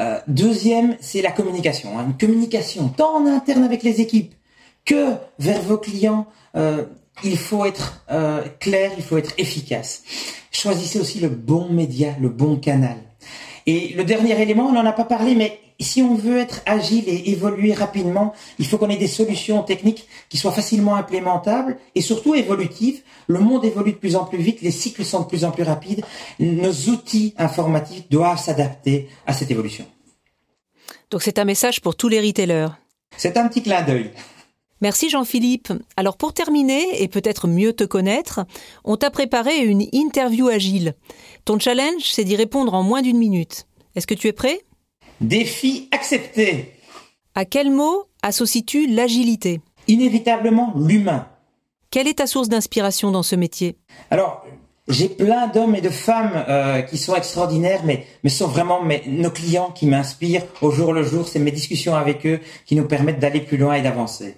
Euh, 0.00 0.18
deuxième, 0.26 0.96
c'est 1.00 1.22
la 1.22 1.30
communication. 1.30 1.96
Hein. 1.96 2.06
Une 2.08 2.18
communication 2.18 2.88
tant 2.88 3.14
en 3.14 3.28
interne 3.28 3.62
avec 3.62 3.84
les 3.84 4.00
équipes 4.00 4.34
que 4.84 5.12
vers 5.38 5.62
vos 5.62 5.78
clients. 5.78 6.26
Euh, 6.56 6.86
il 7.22 7.38
faut 7.38 7.64
être 7.64 8.04
clair, 8.58 8.90
il 8.96 9.04
faut 9.04 9.18
être 9.18 9.34
efficace. 9.38 10.02
Choisissez 10.50 10.98
aussi 10.98 11.20
le 11.20 11.28
bon 11.28 11.68
média, 11.68 12.16
le 12.20 12.28
bon 12.28 12.56
canal. 12.56 12.96
Et 13.66 13.94
le 13.94 14.02
dernier 14.02 14.42
élément, 14.42 14.66
on 14.66 14.72
n'en 14.72 14.84
a 14.84 14.92
pas 14.92 15.04
parlé, 15.04 15.36
mais 15.36 15.60
si 15.80 16.02
on 16.02 16.14
veut 16.14 16.38
être 16.38 16.62
agile 16.66 17.04
et 17.08 17.30
évoluer 17.30 17.72
rapidement, 17.72 18.32
il 18.58 18.66
faut 18.66 18.78
qu'on 18.78 18.90
ait 18.90 18.96
des 18.96 19.08
solutions 19.08 19.62
techniques 19.62 20.06
qui 20.28 20.36
soient 20.36 20.52
facilement 20.52 20.94
implémentables 20.94 21.78
et 21.94 22.00
surtout 22.00 22.34
évolutives. 22.34 23.02
Le 23.26 23.40
monde 23.40 23.64
évolue 23.64 23.92
de 23.92 23.98
plus 23.98 24.16
en 24.16 24.24
plus 24.24 24.38
vite, 24.38 24.62
les 24.62 24.70
cycles 24.70 25.04
sont 25.04 25.20
de 25.20 25.26
plus 25.26 25.44
en 25.44 25.50
plus 25.50 25.64
rapides. 25.64 26.04
Nos 26.38 26.72
outils 26.90 27.34
informatiques 27.38 28.10
doivent 28.10 28.40
s'adapter 28.40 29.08
à 29.26 29.32
cette 29.32 29.50
évolution. 29.50 29.86
Donc 31.10 31.22
c'est 31.22 31.38
un 31.38 31.44
message 31.44 31.80
pour 31.80 31.96
tous 31.96 32.08
les 32.08 32.20
retailers. 32.20 32.68
C'est 33.16 33.36
un 33.36 33.48
petit 33.48 33.62
clin 33.62 33.82
d'œil. 33.82 34.10
Merci 34.80 35.08
Jean-Philippe. 35.08 35.72
Alors 35.96 36.16
pour 36.16 36.34
terminer 36.34 37.02
et 37.02 37.08
peut-être 37.08 37.48
mieux 37.48 37.72
te 37.72 37.84
connaître, 37.84 38.44
on 38.84 38.96
t'a 38.96 39.10
préparé 39.10 39.58
une 39.58 39.86
interview 39.92 40.48
agile. 40.48 40.94
Ton 41.44 41.58
challenge, 41.58 42.02
c'est 42.12 42.24
d'y 42.24 42.36
répondre 42.36 42.74
en 42.74 42.82
moins 42.82 43.02
d'une 43.02 43.18
minute. 43.18 43.66
Est-ce 43.94 44.06
que 44.06 44.14
tu 44.14 44.28
es 44.28 44.32
prêt? 44.32 44.64
Défi 45.20 45.88
accepté. 45.92 46.72
À 47.34 47.44
quel 47.44 47.70
mot 47.70 48.04
associes-tu 48.22 48.86
l'agilité? 48.86 49.60
Inévitablement 49.88 50.72
l'humain. 50.76 51.26
Quelle 51.90 52.08
est 52.08 52.18
ta 52.18 52.26
source 52.26 52.48
d'inspiration 52.48 53.10
dans 53.10 53.22
ce 53.22 53.36
métier? 53.36 53.76
Alors, 54.10 54.44
j'ai 54.88 55.08
plein 55.08 55.46
d'hommes 55.46 55.74
et 55.74 55.80
de 55.80 55.90
femmes 55.90 56.44
euh, 56.48 56.82
qui 56.82 56.98
sont 56.98 57.14
extraordinaires, 57.14 57.82
mais, 57.84 58.06
mais 58.22 58.30
sont 58.30 58.48
vraiment 58.48 58.80
nos 59.06 59.30
clients 59.30 59.70
qui 59.70 59.86
m'inspirent 59.86 60.44
au 60.60 60.70
jour 60.70 60.92
le 60.92 61.02
jour. 61.02 61.26
C'est 61.28 61.38
mes 61.38 61.52
discussions 61.52 61.94
avec 61.94 62.26
eux 62.26 62.40
qui 62.66 62.74
nous 62.74 62.86
permettent 62.86 63.20
d'aller 63.20 63.40
plus 63.40 63.56
loin 63.56 63.74
et 63.74 63.82
d'avancer. 63.82 64.36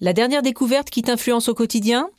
La 0.00 0.12
dernière 0.12 0.42
découverte 0.42 0.90
qui 0.90 1.02
t'influence 1.02 1.48
au 1.48 1.54
quotidien? 1.54 2.10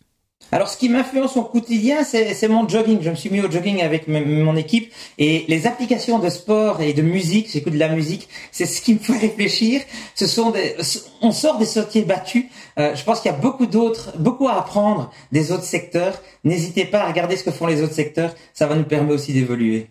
Alors, 0.52 0.70
ce 0.70 0.78
qui 0.78 0.88
m'influence 0.88 1.36
au 1.36 1.44
quotidien, 1.44 2.04
c'est 2.06 2.48
mon 2.48 2.68
jogging. 2.68 3.00
Je 3.02 3.10
me 3.10 3.16
suis 3.16 3.30
mis 3.30 3.42
au 3.42 3.52
jogging 3.52 3.82
avec 3.82 4.08
mon 4.08 4.56
équipe 4.56 4.94
et 5.18 5.44
les 5.50 5.68
applications 5.68 6.20
de 6.20 6.30
sport 6.30 6.82
et 6.82 6.94
de 6.94 7.02
musique, 7.02 7.52
j'écoute 7.52 7.74
de 7.74 7.80
la 7.80 7.90
musique, 7.90 8.30
c'est 8.52 8.66
ce 8.66 8.82
qui 8.82 8.94
me 8.94 9.00
fait 9.00 9.18
réfléchir. 9.18 9.82
Ce 10.16 10.26
sont 10.26 10.52
des, 10.52 10.76
on 11.22 11.32
sort 11.32 11.58
des 11.58 11.66
sentiers 11.66 12.04
battus. 12.04 12.46
Euh, 12.80 12.96
je 12.96 13.04
pense 13.04 13.20
qu'il 13.20 13.30
y 13.30 13.34
a 13.34 13.38
beaucoup 13.38 13.66
d'autres, 13.66 14.18
beaucoup 14.18 14.48
à 14.48 14.58
apprendre 14.58 15.12
des 15.34 15.52
autres 15.52 15.64
secteurs. 15.66 16.22
N'hésitez 16.46 16.86
pas 16.86 17.02
à 17.02 17.08
regarder 17.08 17.36
ce 17.36 17.44
que 17.44 17.52
font 17.52 17.68
les 17.68 17.84
autres 17.84 17.96
secteurs. 17.96 18.34
Ça 18.54 18.68
va 18.68 18.76
nous 18.76 18.86
permettre 18.86 19.16
aussi 19.16 19.34
d'évoluer. 19.34 19.88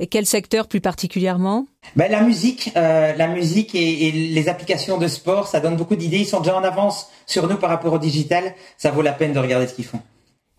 Et 0.00 0.06
quel 0.06 0.26
secteur 0.26 0.68
plus 0.68 0.80
particulièrement? 0.80 1.66
Ben, 1.96 2.10
La 2.10 2.22
musique, 2.22 2.72
euh, 2.76 3.14
la 3.14 3.26
musique 3.28 3.74
et, 3.74 4.12
les 4.12 4.48
applications 4.48 4.98
de 4.98 5.08
sport, 5.08 5.48
ça 5.48 5.60
donne 5.60 5.76
beaucoup 5.76 5.96
d'idées. 5.96 6.18
Ils 6.18 6.26
sont 6.26 6.40
déjà 6.40 6.56
en 6.56 6.64
avance 6.64 7.10
sur 7.26 7.48
nous 7.48 7.56
par 7.56 7.70
rapport 7.70 7.92
au 7.92 7.98
digital. 7.98 8.54
Ça 8.76 8.90
vaut 8.90 9.02
la 9.02 9.12
peine 9.12 9.32
de 9.32 9.38
regarder 9.38 9.66
ce 9.66 9.74
qu'ils 9.74 9.84
font. 9.84 10.00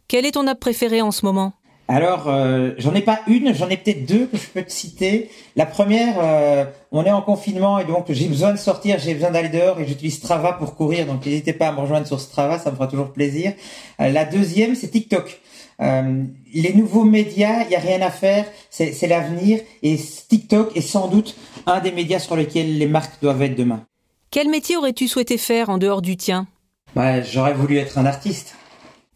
Quelle 0.07 0.25
est 0.25 0.31
ton 0.31 0.47
app 0.47 0.59
préférée 0.59 1.01
en 1.01 1.11
ce 1.11 1.25
moment? 1.25 1.53
Alors, 1.87 2.27
euh, 2.27 2.71
j'en 2.77 2.93
ai 2.93 3.01
pas 3.01 3.21
une, 3.25 3.55
j'en 3.55 3.67
ai 3.67 3.77
peut-être 3.77 4.05
deux 4.05 4.27
que 4.27 4.37
je 4.37 4.47
peux 4.47 4.61
te 4.61 4.71
citer. 4.71 5.31
La 5.55 5.65
première, 5.65 6.15
euh, 6.21 6.65
on 6.91 7.03
est 7.03 7.11
en 7.11 7.21
confinement 7.21 7.79
et 7.79 7.85
donc 7.85 8.05
j'ai 8.09 8.27
besoin 8.27 8.51
de 8.51 8.57
sortir, 8.57 8.99
j'ai 8.99 9.15
besoin 9.15 9.31
d'aller 9.31 9.49
dehors 9.49 9.79
et 9.79 9.87
j'utilise 9.87 10.17
Strava 10.17 10.53
pour 10.53 10.75
courir. 10.75 11.07
Donc 11.07 11.25
n'hésitez 11.25 11.53
pas 11.53 11.69
à 11.69 11.71
me 11.71 11.79
rejoindre 11.79 12.05
sur 12.05 12.19
Strava, 12.19 12.59
ça 12.59 12.69
me 12.69 12.75
fera 12.75 12.87
toujours 12.87 13.11
plaisir. 13.11 13.53
la 13.97 14.25
deuxième, 14.25 14.75
c'est 14.75 14.89
TikTok. 14.89 15.39
Euh, 15.81 16.23
les 16.53 16.73
nouveaux 16.73 17.03
médias, 17.03 17.63
il 17.63 17.69
n'y 17.69 17.75
a 17.75 17.79
rien 17.79 18.01
à 18.01 18.11
faire, 18.11 18.45
c'est 18.69 19.07
l'avenir 19.07 19.59
et 19.81 19.97
TikTok 19.97 20.75
est 20.75 20.81
sans 20.81 21.07
doute 21.07 21.35
un 21.65 21.79
des 21.79 21.91
médias 21.91 22.19
sur 22.19 22.35
lesquels 22.35 22.77
les 22.77 22.87
marques 22.87 23.21
doivent 23.21 23.41
être 23.41 23.55
demain. 23.55 23.85
Quel 24.31 24.49
métier 24.49 24.77
aurais-tu 24.77 25.07
souhaité 25.07 25.37
faire 25.37 25.69
en 25.69 25.77
dehors 25.77 26.01
du 26.01 26.17
tien? 26.17 26.47
Ouais, 26.95 27.23
j'aurais 27.23 27.53
voulu 27.53 27.77
être 27.77 27.97
un 27.97 28.05
artiste. 28.05 28.55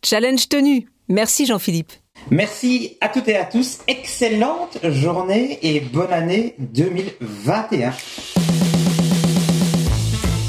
Challenge 0.04 0.48
tenu. 0.48 0.88
Merci 1.10 1.46
Jean-Philippe. 1.46 1.92
Merci 2.32 2.98
à 3.02 3.10
toutes 3.10 3.28
et 3.28 3.36
à 3.36 3.46
tous. 3.46 3.80
Excellente 3.88 4.78
journée 4.84 5.60
et 5.62 5.80
bonne 5.82 6.14
année 6.14 6.56
2021. 6.60 7.94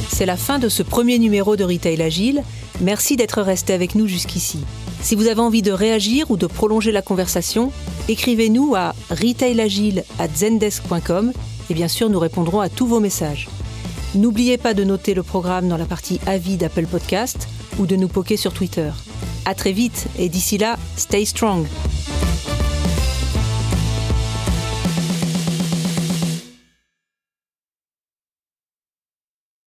C'est 0.08 0.26
la 0.26 0.36
fin 0.36 0.58
de 0.60 0.68
ce 0.68 0.82
premier 0.84 1.18
numéro 1.18 1.56
de 1.56 1.64
Retail 1.64 2.00
Agile. 2.00 2.42
Merci 2.80 3.16
d'être 3.16 3.42
resté 3.42 3.72
avec 3.72 3.96
nous 3.96 4.06
jusqu'ici. 4.06 4.60
Si 5.04 5.14
vous 5.16 5.28
avez 5.28 5.42
envie 5.42 5.60
de 5.60 5.70
réagir 5.70 6.30
ou 6.30 6.38
de 6.38 6.46
prolonger 6.46 6.90
la 6.90 7.02
conversation, 7.02 7.70
écrivez-nous 8.08 8.74
à 8.74 8.94
retailagile@zendesk.com 9.10 11.34
et 11.68 11.74
bien 11.74 11.88
sûr 11.88 12.08
nous 12.08 12.18
répondrons 12.18 12.60
à 12.60 12.70
tous 12.70 12.86
vos 12.86 13.00
messages. 13.00 13.50
N'oubliez 14.14 14.56
pas 14.56 14.72
de 14.72 14.82
noter 14.82 15.12
le 15.12 15.22
programme 15.22 15.68
dans 15.68 15.76
la 15.76 15.84
partie 15.84 16.20
avis 16.26 16.56
d'Apple 16.56 16.86
Podcast 16.86 17.48
ou 17.78 17.84
de 17.84 17.96
nous 17.96 18.08
poker 18.08 18.38
sur 18.38 18.54
Twitter. 18.54 18.92
À 19.44 19.54
très 19.54 19.72
vite 19.72 20.06
et 20.18 20.30
d'ici 20.30 20.56
là, 20.56 20.78
stay 20.96 21.26
strong. 21.26 21.66